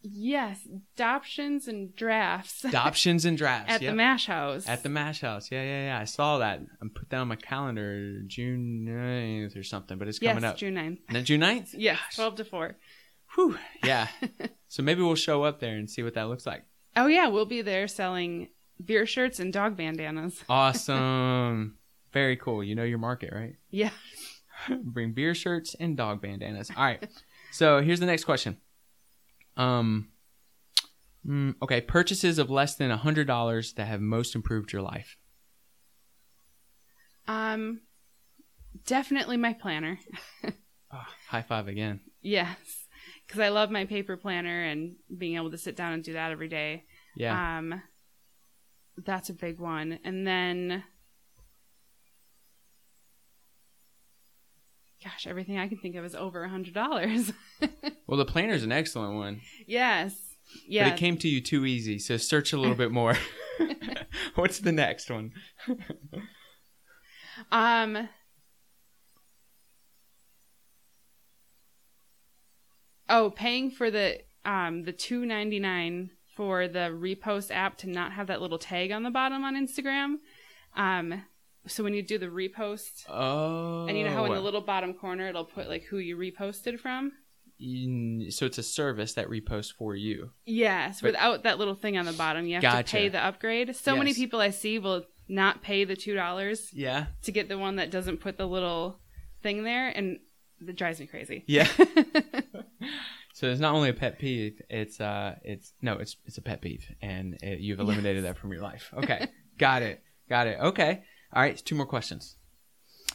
[0.03, 0.61] Yes.
[0.94, 2.64] Adoptions and drafts.
[2.64, 3.72] adoptions and drafts.
[3.74, 3.92] At yep.
[3.92, 4.68] the Mash House.
[4.68, 5.51] At the Mash House.
[5.51, 5.99] Yeah, yeah, yeah.
[6.01, 6.61] I saw that.
[6.61, 10.57] I put that on my calendar June 9th or something, but it's yes, coming up.
[10.57, 10.99] June 9th.
[11.12, 11.70] No, June 9th?
[11.72, 11.99] yeah.
[12.14, 12.76] 12 to 4.
[13.34, 13.59] Whew.
[13.84, 14.09] Yeah.
[14.68, 16.64] so maybe we'll show up there and see what that looks like.
[16.97, 18.49] Oh, yeah, we'll be there selling
[18.82, 20.42] beer shirts and dog bandanas.
[20.49, 21.78] Awesome.
[22.12, 22.62] Very cool.
[22.62, 23.57] You know your market, right?
[23.70, 23.90] Yeah.
[24.82, 26.70] Bring beer shirts and dog bandanas.
[26.74, 27.07] All right.
[27.53, 28.59] So here's the next question.
[29.57, 30.09] Um.
[31.26, 35.16] mm, okay, purchases of less than a hundred dollars that have most improved your life.
[37.28, 37.80] Um,
[38.84, 39.98] definitely my planner.
[40.88, 42.00] Ah, high five again.
[42.22, 42.86] Yes,
[43.26, 46.30] because I love my paper planner and being able to sit down and do that
[46.30, 46.84] every day.
[47.16, 47.59] Yeah.
[47.59, 47.82] Um,
[49.04, 49.98] that's a big one.
[50.04, 50.84] And then,
[55.07, 57.32] gosh, everything I can think of is over a hundred dollars.
[58.07, 60.14] well, the planner's an excellent one, yes.
[60.52, 60.88] but Yeah.
[60.88, 61.98] it came to you too easy.
[61.98, 63.14] So search a little bit more.
[64.34, 65.32] What's the next one?
[67.52, 68.09] Um.
[73.09, 78.12] Oh, paying for the um the two ninety nine for the repost app to not
[78.12, 80.16] have that little tag on the bottom on Instagram.
[80.76, 81.22] Um,
[81.66, 83.86] so when you do the repost, Oh.
[83.86, 86.78] and you know how in the little bottom corner it'll put like who you reposted
[86.80, 87.12] from.
[87.58, 90.30] In- so it's a service that reposts for you.
[90.44, 92.82] Yes, But- without that little thing on the bottom, you have Gotcha.
[92.84, 93.74] to pay the upgrade.
[93.74, 97.06] So many people I see will not pay the two dollars Yeah.
[97.22, 99.00] to get the one that doesn't put the little
[99.42, 100.18] thing there, and
[100.66, 101.44] it drives me crazy.
[101.46, 101.66] Yeah.
[103.34, 106.60] so it's not only a pet peeve; it's uh, it's no, it's it's a pet
[106.60, 108.92] peeve, and it, you've eliminated that from your life.
[108.96, 110.58] Okay, got it, got it.
[110.60, 111.02] Okay,
[111.33, 111.57] all right.
[111.64, 112.37] Two more questions.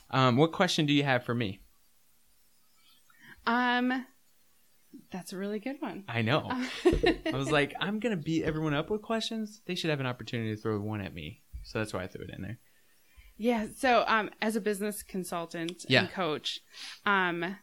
[0.10, 1.62] Um, what question do you have for me?
[3.48, 4.06] Um,
[5.12, 6.04] that's a really good one.
[6.08, 6.48] I know.
[6.86, 9.62] I was like, I'm gonna beat everyone up with questions.
[9.66, 12.24] They should have an opportunity to throw one at me, so that's why I threw
[12.26, 12.60] it in there.
[13.38, 13.68] yeah.
[13.76, 16.02] So, um, as a business consultant Yeah.
[16.02, 16.60] and coach,
[17.06, 17.58] um,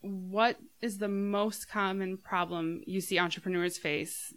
[0.00, 4.32] what is the most common problem you see entrepreneurs face?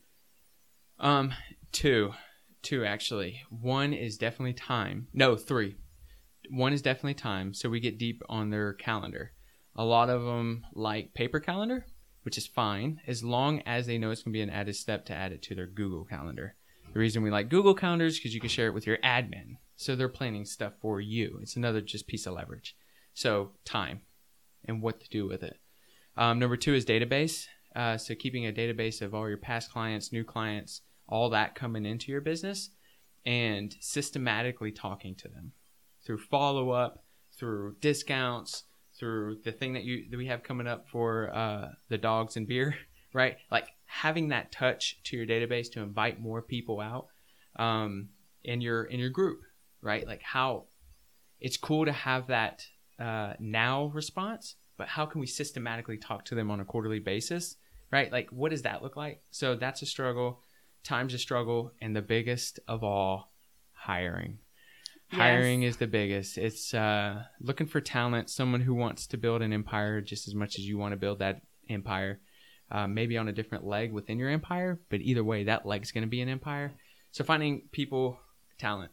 [1.00, 1.34] Um,
[1.72, 2.14] two,
[2.66, 3.42] two actually.
[3.50, 5.08] One is definitely time.
[5.14, 5.76] No, three.
[6.50, 7.54] One is definitely time.
[7.54, 9.32] So we get deep on their calendar.
[9.76, 11.86] A lot of them like paper calendar,
[12.24, 15.14] which is fine as long as they know it's gonna be an added step to
[15.14, 16.56] add it to their Google calendar.
[16.94, 19.96] The reason we like Google calendars because you can share it with your admin, so
[19.96, 21.40] they're planning stuff for you.
[21.42, 22.76] It's another just piece of leverage.
[23.14, 24.02] So time
[24.66, 25.58] and what to do with it.
[26.18, 27.48] Um, number two is database.
[27.76, 31.86] Uh, so keeping a database of all your past clients, new clients, all that coming
[31.86, 32.70] into your business,
[33.26, 35.52] and systematically talking to them
[36.06, 37.04] through follow up,
[37.38, 38.64] through discounts,
[38.98, 42.48] through the thing that you that we have coming up for uh, the dogs and
[42.48, 42.76] beer,
[43.14, 43.38] right?
[43.52, 47.08] Like having that touch to your database to invite more people out
[47.58, 48.10] um,
[48.44, 49.42] in your in your group,
[49.82, 50.06] right?
[50.08, 50.66] Like how
[51.40, 52.66] it's cool to have that
[53.00, 57.58] uh, now response, but how can we systematically talk to them on a quarterly basis,
[57.92, 58.12] right?
[58.12, 59.22] Like what does that look like?
[59.32, 60.42] So that's a struggle.
[60.86, 63.34] Time's a struggle, and the biggest of all,
[63.74, 64.38] hiring.
[65.12, 65.20] Yes.
[65.20, 66.38] Hiring is the biggest.
[66.38, 70.58] It's uh, looking for talent, someone who wants to build an empire just as much
[70.58, 72.20] as you want to build that empire.
[72.72, 76.04] Uh, maybe on a different leg within your empire, but either way, that leg's going
[76.04, 76.72] to be an empire.
[77.12, 78.20] So finding people,
[78.58, 78.92] talent,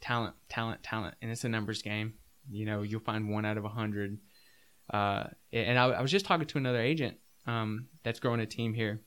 [0.00, 2.14] talent, talent, talent, and it's a numbers game.
[2.50, 4.18] You know, you'll find one out of a hundred
[4.92, 7.16] Uh, and I, I was just talking to another agent
[7.46, 9.00] um, that's growing a team here.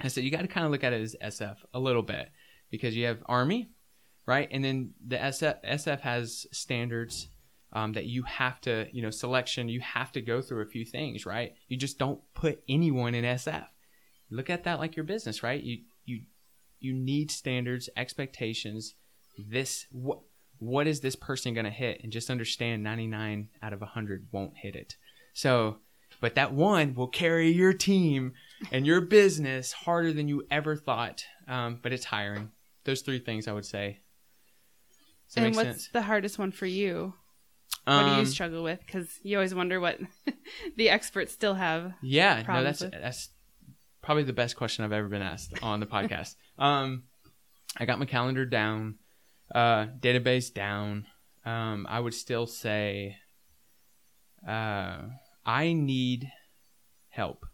[0.00, 2.30] I said you got to kind of look at it as SF a little bit
[2.70, 3.70] because you have Army,
[4.26, 4.48] right?
[4.50, 7.28] And then the SF SF has standards
[7.72, 9.68] um, that you have to, you know, selection.
[9.68, 11.54] You have to go through a few things, right?
[11.68, 13.66] You just don't put anyone in SF.
[14.30, 15.62] Look at that like your business, right?
[15.62, 16.22] You you
[16.80, 18.94] you need standards, expectations.
[19.38, 20.20] This what
[20.58, 22.00] what is this person going to hit?
[22.02, 24.96] And just understand 99 out of 100 won't hit it.
[25.32, 25.78] So,
[26.20, 28.32] but that one will carry your team
[28.72, 31.24] and your business harder than you ever thought.
[31.48, 32.50] Um, but it's hiring.
[32.84, 34.00] Those three things I would say.
[35.36, 35.88] And what's sense?
[35.92, 37.14] the hardest one for you?
[37.84, 38.80] What do you um, struggle with?
[38.84, 39.98] Because you always wonder what
[40.76, 41.92] the experts still have.
[42.02, 42.92] Yeah, no, that's with.
[42.92, 43.28] that's
[44.02, 46.36] probably the best question I've ever been asked on the podcast.
[46.58, 47.04] um,
[47.76, 48.96] I got my calendar down,
[49.54, 51.06] uh, database down.
[51.44, 53.16] Um, I would still say,
[54.48, 54.98] uh,
[55.44, 56.30] I need
[57.08, 57.44] help.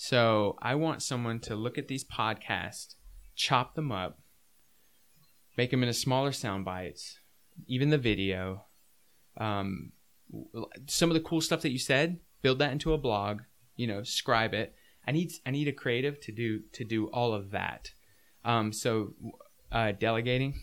[0.00, 2.94] So I want someone to look at these podcasts,
[3.34, 4.20] chop them up,
[5.56, 7.18] make them into smaller sound bites,
[7.66, 8.62] even the video.
[9.38, 9.90] Um,
[10.86, 13.40] some of the cool stuff that you said, build that into a blog.
[13.74, 14.72] You know, scribe it.
[15.04, 17.90] I need I need a creative to do to do all of that.
[18.44, 19.14] Um, so
[19.72, 20.60] uh, delegating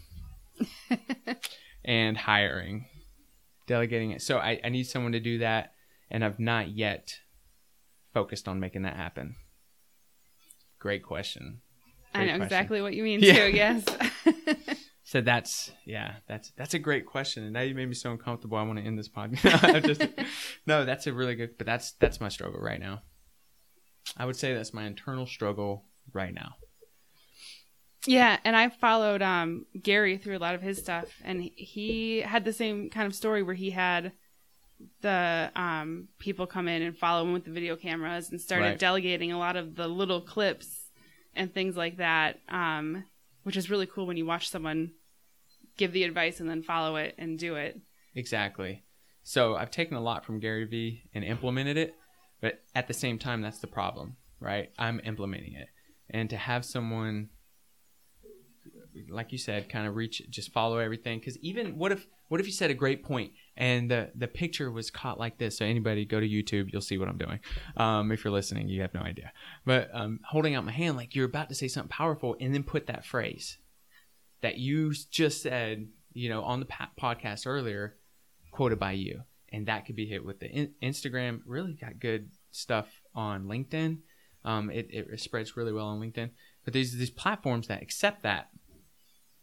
[1.84, 2.86] and hiring,
[3.68, 4.22] delegating it.
[4.22, 5.74] So I, I need someone to do that
[6.10, 7.20] and I've not yet
[8.16, 9.36] focused on making that happen.
[10.80, 11.59] Great question.
[12.13, 12.43] Great I know question.
[12.43, 13.34] exactly what you mean yeah.
[13.34, 13.51] too.
[13.51, 13.86] Yes.
[15.03, 18.57] so that's yeah, that's that's a great question, and now you made me so uncomfortable.
[18.57, 19.86] I want to end this podcast.
[19.86, 20.07] just,
[20.66, 23.01] no, that's a really good, but that's that's my struggle right now.
[24.16, 26.55] I would say that's my internal struggle right now.
[28.07, 32.45] Yeah, and I followed um, Gary through a lot of his stuff, and he had
[32.45, 34.13] the same kind of story where he had
[35.02, 38.80] the um, people come in and follow him with the video cameras and started right.
[38.80, 40.90] delegating a lot of the little clips
[41.36, 43.04] and things like that, um,
[43.44, 44.92] which is really cool when you watch someone
[45.78, 47.80] give the advice and then follow it and do it.
[48.14, 48.84] Exactly.
[49.24, 51.96] So I've taken a lot from Gary Vee and implemented it,
[52.42, 54.70] but at the same time, that's the problem, right?
[54.78, 55.68] I'm implementing it.
[56.10, 57.30] And to have someone
[59.10, 61.20] like you said, kind of reach, just follow everything.
[61.20, 64.72] Because even what if what if you said a great point and the the picture
[64.72, 65.58] was caught like this?
[65.58, 67.39] So anybody go to YouTube, you'll see what I'm doing.
[67.78, 69.32] Um, if you're listening, you have no idea.
[69.66, 72.64] But um, holding out my hand like you're about to say something powerful, and then
[72.64, 73.58] put that phrase
[74.41, 76.68] that you just said, you know, on the
[77.00, 77.98] podcast earlier,
[78.52, 79.22] quoted by you,
[79.52, 81.41] and that could be hit with the in- Instagram.
[81.46, 84.00] Really got good stuff on LinkedIn.
[84.43, 86.30] Um, it, it spreads really well on LinkedIn.
[86.64, 88.50] But these these platforms that accept that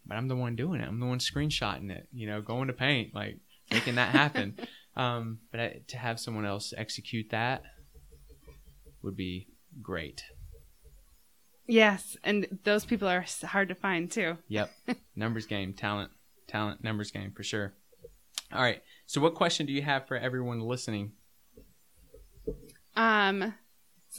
[0.07, 0.89] but I'm the one doing it.
[0.89, 3.39] I'm the one screenshotting it, you know, going to paint, like
[3.71, 4.59] making that happen.
[4.97, 7.63] um, but I, to have someone else execute that
[9.03, 9.49] would be
[9.81, 10.25] great.
[11.67, 14.37] Yes, and those people are hard to find too.
[14.49, 14.71] Yep.
[15.17, 16.11] numbers game, talent,
[16.47, 17.73] talent, numbers game for sure.
[18.53, 18.83] All right.
[19.07, 21.13] So what question do you have for everyone listening?
[22.97, 23.55] Um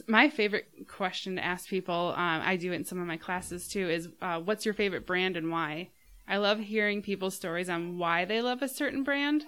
[0.08, 3.68] my favorite question to ask people, um, I do it in some of my classes
[3.68, 5.90] too, is uh, what's your favorite brand and why?
[6.26, 9.44] I love hearing people's stories on why they love a certain brand.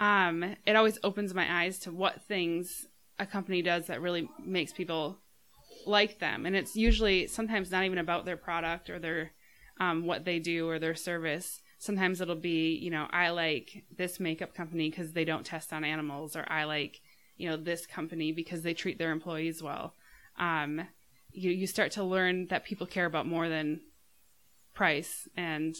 [0.00, 2.86] Um, it always opens my eyes to what things
[3.18, 5.18] a company does that really makes people
[5.86, 6.46] like them.
[6.46, 9.32] And it's usually sometimes not even about their product or their
[9.80, 11.60] um, what they do or their service.
[11.78, 15.84] Sometimes it'll be, you know, I like this makeup company because they don't test on
[15.84, 17.00] animals, or I like
[17.36, 19.94] you know this company because they treat their employees well.
[20.38, 20.86] Um,
[21.30, 23.80] you you start to learn that people care about more than
[24.72, 25.74] price and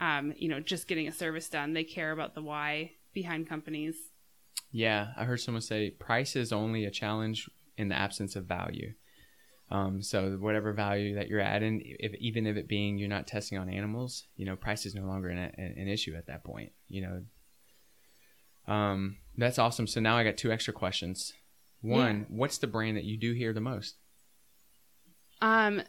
[0.00, 1.72] um, you know just getting a service done.
[1.72, 3.96] They care about the why behind companies.
[4.70, 8.92] Yeah i heard someone say price is only a challenge in the absence of value.
[9.70, 13.56] Um, so whatever value that you're adding if, even if it being you're not testing
[13.58, 16.72] on animals you know price is no longer an, an issue at that point.
[16.88, 17.22] You know
[18.66, 19.86] um, that's awesome.
[19.86, 21.32] So now I got two extra questions.
[21.80, 22.36] One, yeah.
[22.36, 23.96] what's the brand that you do hear the most?
[25.42, 25.82] Um,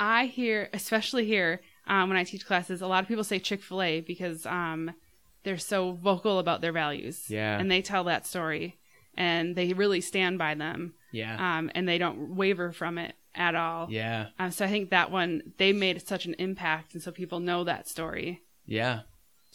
[0.00, 3.62] I hear, especially here um, when I teach classes, a lot of people say Chick
[3.62, 4.92] Fil A because um,
[5.42, 7.28] they're so vocal about their values.
[7.28, 8.78] Yeah, and they tell that story,
[9.16, 10.94] and they really stand by them.
[11.12, 13.88] Yeah, um, and they don't waver from it at all.
[13.90, 14.28] Yeah.
[14.38, 17.64] Um, so I think that one they made such an impact, and so people know
[17.64, 18.42] that story.
[18.64, 19.02] Yeah,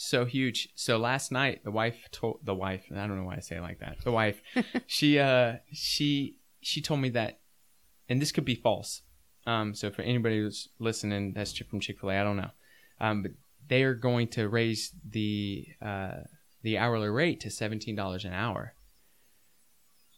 [0.02, 0.70] so huge.
[0.76, 2.84] So last night, the wife told the wife.
[2.92, 3.98] I don't know why I say it like that.
[4.04, 4.42] The wife,
[4.88, 7.40] she uh she she told me that,
[8.10, 9.02] and this could be false.
[9.46, 12.20] Um, so for anybody who's listening, that's from Chick Fil A.
[12.20, 12.52] I don't know,
[13.00, 13.32] um, but
[13.68, 16.22] they are going to raise the uh
[16.64, 18.74] the hourly rate to seventeen dollars an hour.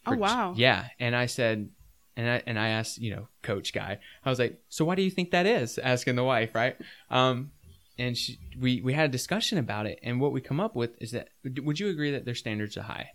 [0.06, 0.52] Oh, wow.
[0.54, 1.70] Yeah, and I said,
[2.16, 5.02] and I and I asked, you know, Coach Guy, I was like, so why do
[5.02, 5.78] you think that is?
[5.78, 6.76] Asking the wife, right?
[7.10, 7.52] Um,
[7.98, 11.00] and she, we we had a discussion about it, and what we come up with
[11.00, 13.10] is that would you agree that their standards are high?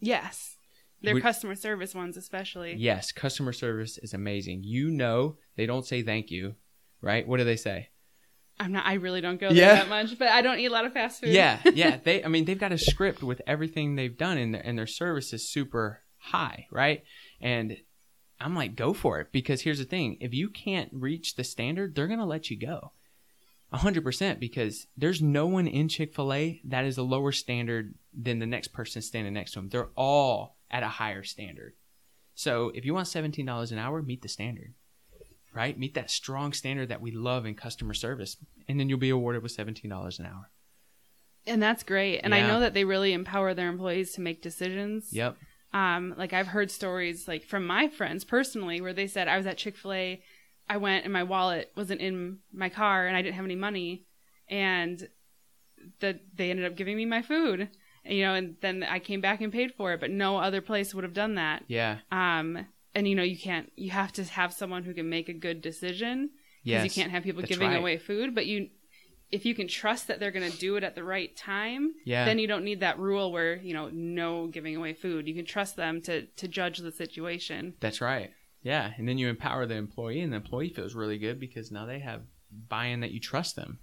[0.00, 0.56] Yes.
[1.02, 2.74] Their Would- customer service ones, especially.
[2.76, 4.62] Yes, customer service is amazing.
[4.64, 6.56] You know, they don't say thank you,
[7.00, 7.26] right?
[7.26, 7.90] What do they say?
[8.58, 8.84] I'm not.
[8.86, 9.66] I really don't go Yeah.
[9.66, 11.30] there that much, but I don't eat a lot of fast food.
[11.30, 11.98] Yeah, yeah.
[12.02, 14.88] They, I mean, they've got a script with everything they've done, and their, and their
[14.88, 17.04] service is super high, right?
[17.40, 17.76] And
[18.40, 21.94] I'm like, go for it, because here's the thing: if you can't reach the standard,
[21.94, 22.90] they're gonna let you go,
[23.72, 27.94] hundred percent, because there's no one in Chick Fil A that is a lower standard
[28.12, 29.68] than the next person standing next to them.
[29.68, 31.74] They're all at a higher standard.
[32.34, 34.74] So if you want seventeen dollars an hour, meet the standard.
[35.54, 35.78] Right?
[35.78, 38.36] Meet that strong standard that we love in customer service.
[38.68, 40.50] And then you'll be awarded with seventeen dollars an hour.
[41.46, 42.20] and that's great.
[42.20, 45.12] And I know that they really empower their employees to make decisions.
[45.12, 45.36] Yep.
[45.72, 49.46] Um, like I've heard stories like from my friends personally where they said I was
[49.46, 50.22] at Chick Fil A,
[50.68, 54.04] I went and my wallet wasn't in my car and I didn't have any money,
[54.48, 55.08] and
[56.00, 57.68] that they ended up giving me my food.
[58.04, 60.94] You know, and then I came back and paid for it, but no other place
[60.94, 61.64] would have done that.
[61.68, 61.98] Yeah.
[62.10, 63.70] Um, and you know, you can't.
[63.76, 66.30] You have to have someone who can make a good decision
[66.64, 66.82] Yes.
[66.82, 67.78] because you can't have people giving right.
[67.78, 68.34] away food.
[68.34, 68.70] But you,
[69.30, 72.24] if you can trust that they're going to do it at the right time, Yeah.
[72.24, 75.28] then you don't need that rule where you know no giving away food.
[75.28, 77.74] You can trust them to to judge the situation.
[77.80, 78.30] That's right.
[78.62, 78.92] Yeah.
[78.96, 81.98] And then you empower the employee, and the employee feels really good because now they
[82.00, 82.22] have
[82.68, 83.78] buy-in that you trust them.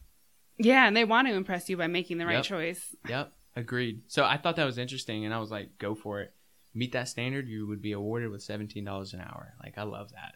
[0.58, 2.44] Yeah, and they want to impress you by making the right Yep.
[2.46, 2.96] choice.
[3.08, 3.34] Yep.
[3.58, 4.02] Agreed.
[4.08, 6.34] So I thought that was interesting, and I was like, go for it.
[6.74, 9.54] Meet that standard, you would be awarded with seventeen dollars an hour.
[9.64, 10.36] Like I love that.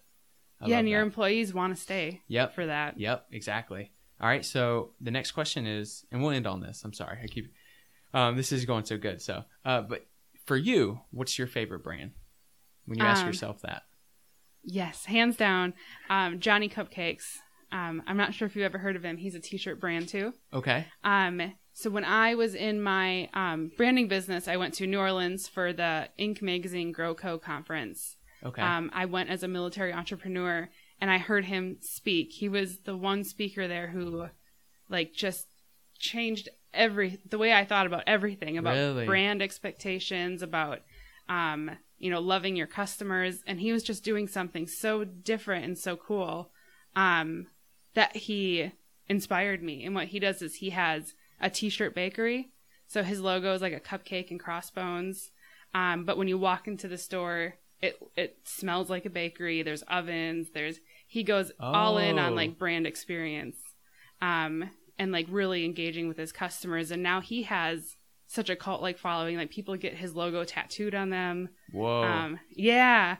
[0.61, 1.05] I yeah, love and your that.
[1.05, 2.53] employees want to stay Yep.
[2.55, 2.97] for that.
[2.97, 3.91] Yep, exactly.
[4.21, 6.83] All right, so the next question is, and we'll end on this.
[6.85, 7.53] I'm sorry, I keep.
[8.13, 9.21] Um, this is going so good.
[9.21, 10.05] So, uh, but
[10.45, 12.11] for you, what's your favorite brand?
[12.85, 13.83] When you ask Um, yourself that.
[14.63, 15.73] Yes, hands down.
[16.09, 17.37] Um, Johnny Cupcakes.
[17.71, 19.17] Um, I'm not sure if you've ever heard of him.
[19.17, 20.33] He's a t-shirt brand too.
[20.53, 20.87] Okay.
[21.03, 25.47] Um, so when I was in my um, branding business, I went to New Orleans
[25.47, 26.41] for the Inc.
[26.41, 27.37] Magazine Grow Co.
[27.37, 28.17] conference.
[28.43, 28.61] Okay.
[28.61, 32.31] Um, I went as a military entrepreneur, and I heard him speak.
[32.33, 34.27] He was the one speaker there who,
[34.89, 35.47] like, just
[35.97, 39.05] changed every the way I thought about everything about Really?
[39.05, 40.79] brand expectations, about
[41.27, 45.77] um, you know, loving your customers, and he was just doing something so different and
[45.77, 46.51] so cool
[46.95, 47.47] um,
[47.93, 48.71] that he
[49.07, 49.83] inspired me.
[49.85, 52.49] And what he does is he has a t-shirt bakery,
[52.87, 55.31] so his logo is like a cupcake and crossbones.
[55.73, 59.61] Um, but when you walk into the store, it it smells like a bakery.
[59.61, 60.49] There's ovens.
[60.53, 62.23] There's he goes all in Oh.
[62.23, 63.57] on like brand experience,
[64.21, 66.91] um, and like really engaging with his customers.
[66.91, 67.95] And now he has
[68.29, 69.37] such a cult like following.
[69.37, 71.49] Like people get his logo tattooed on them.
[71.71, 72.03] Whoa.
[72.03, 73.17] Um, yeah.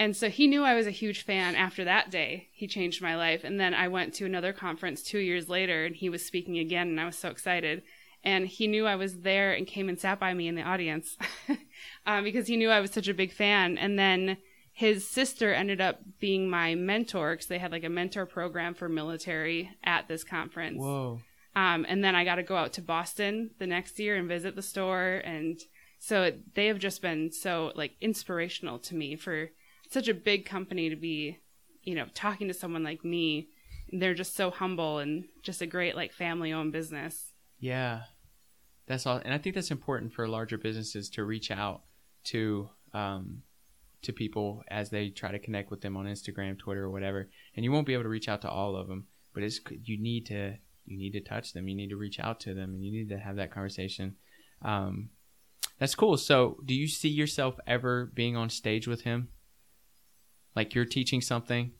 [0.00, 2.48] And so he knew I was a huge fan after that day.
[2.52, 3.44] He changed my life.
[3.44, 6.88] And then I went to another conference two years later and he was speaking again
[6.88, 7.82] and I was so excited.
[8.24, 11.16] And he knew I was there and came and sat by me in the audience
[12.06, 13.78] um, because he knew I was such a big fan.
[13.78, 14.38] And then
[14.72, 18.88] his sister ended up being my mentor because they had like a mentor program for
[18.88, 20.80] military at this conference.
[20.80, 21.20] Whoa.
[21.56, 24.54] Um, and then I got to go out to Boston the next year and visit
[24.54, 25.22] the store.
[25.24, 25.58] And
[25.98, 29.50] so they have just been so like inspirational to me for
[29.90, 31.38] such a big company to be,
[31.82, 33.48] you know, talking to someone like me.
[33.90, 37.32] They're just so humble and just a great like family owned business.
[37.58, 38.02] Yeah.
[38.86, 39.20] That's all.
[39.24, 41.82] And I think that's important for larger businesses to reach out
[42.24, 43.42] to um,
[44.02, 47.28] to people as they try to connect with them on Instagram, Twitter, or whatever.
[47.56, 50.00] And you won't be able to reach out to all of them, but it's you
[50.00, 50.56] need to
[50.88, 51.68] you need to touch them.
[51.68, 54.16] You need to reach out to them, and you need to have that conversation.
[54.62, 55.10] Um,
[55.78, 56.16] that's cool.
[56.16, 59.28] So, do you see yourself ever being on stage with him?
[60.56, 61.72] Like you're teaching something,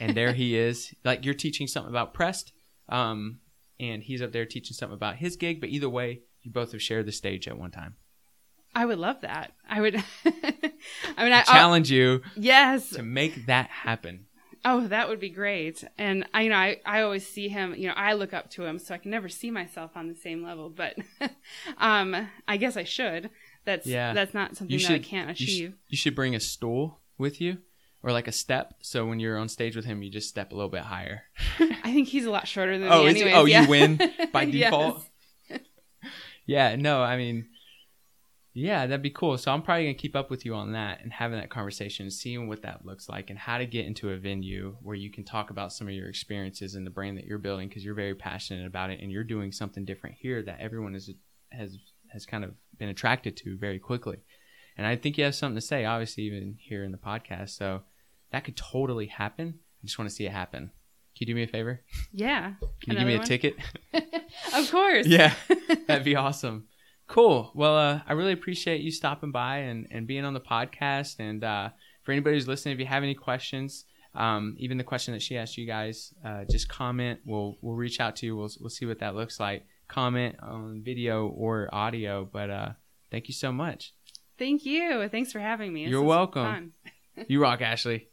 [0.00, 0.94] and there he is.
[1.04, 2.52] Like you're teaching something about Pressed,
[2.88, 3.38] um,
[3.78, 5.60] and he's up there teaching something about his gig.
[5.60, 7.94] But either way, you both have shared the stage at one time.
[8.74, 9.52] I would love that.
[9.68, 9.96] I would.
[10.24, 12.90] I mean, I, I challenge you yes.
[12.90, 14.26] to make that happen.
[14.66, 15.84] Oh, that would be great.
[15.98, 17.74] And I, you know, I, I always see him.
[17.76, 20.14] You know, I look up to him, so I can never see myself on the
[20.14, 20.70] same level.
[20.70, 20.96] But,
[21.78, 23.30] um, I guess I should.
[23.66, 24.12] That's Yeah.
[24.14, 25.74] That's not something that I can't you sh- achieve.
[25.88, 27.58] You, should bring a stool with you,
[28.02, 28.74] or like a step.
[28.80, 31.24] So when you're on stage with him, you just step a little bit higher.
[31.60, 33.10] I think he's a lot shorter than Oh, me.
[33.10, 33.34] Anyways.
[33.34, 34.00] oh, you win
[34.32, 34.70] by Yes.
[34.70, 35.04] default?
[36.46, 37.48] Yeah, no, I mean,
[38.54, 39.36] yeah, that'd be cool.
[39.36, 42.46] So I'm probably gonna keep up with you on that and having that conversation, seeing
[42.48, 45.50] what that looks like, and how to get into a venue where you can talk
[45.50, 48.66] about some of your experiences and the brand that you're building because you're very passionate
[48.66, 51.10] about it and you're doing something different here that everyone is
[51.50, 51.76] has
[52.10, 54.18] has kind of been attracted to very quickly.
[54.76, 57.50] And I think you have something to say, obviously, even here in the podcast.
[57.50, 57.82] So
[58.30, 59.54] that could totally happen.
[59.82, 60.70] I just want to see it happen.
[61.16, 61.80] Can you do me a favor?
[62.12, 62.54] Yeah.
[62.82, 63.26] Can you give me a one?
[63.26, 63.56] ticket?
[64.52, 65.06] Of course.
[65.06, 65.32] yeah,
[65.86, 66.66] that'd be awesome.
[67.06, 67.52] Cool.
[67.54, 71.16] Well, uh, I really appreciate you stopping by and, and being on the podcast.
[71.18, 71.70] And uh,
[72.02, 73.84] for anybody who's listening, if you have any questions,
[74.14, 77.20] um, even the question that she asked you guys, uh, just comment.
[77.24, 78.36] We'll we'll reach out to you.
[78.36, 79.66] We'll we'll see what that looks like.
[79.88, 82.28] Comment on video or audio.
[82.30, 82.68] But uh,
[83.10, 83.92] thank you so much.
[84.38, 85.08] Thank you.
[85.08, 85.84] Thanks for having me.
[85.84, 86.72] This You're welcome.
[87.28, 88.08] You rock, Ashley.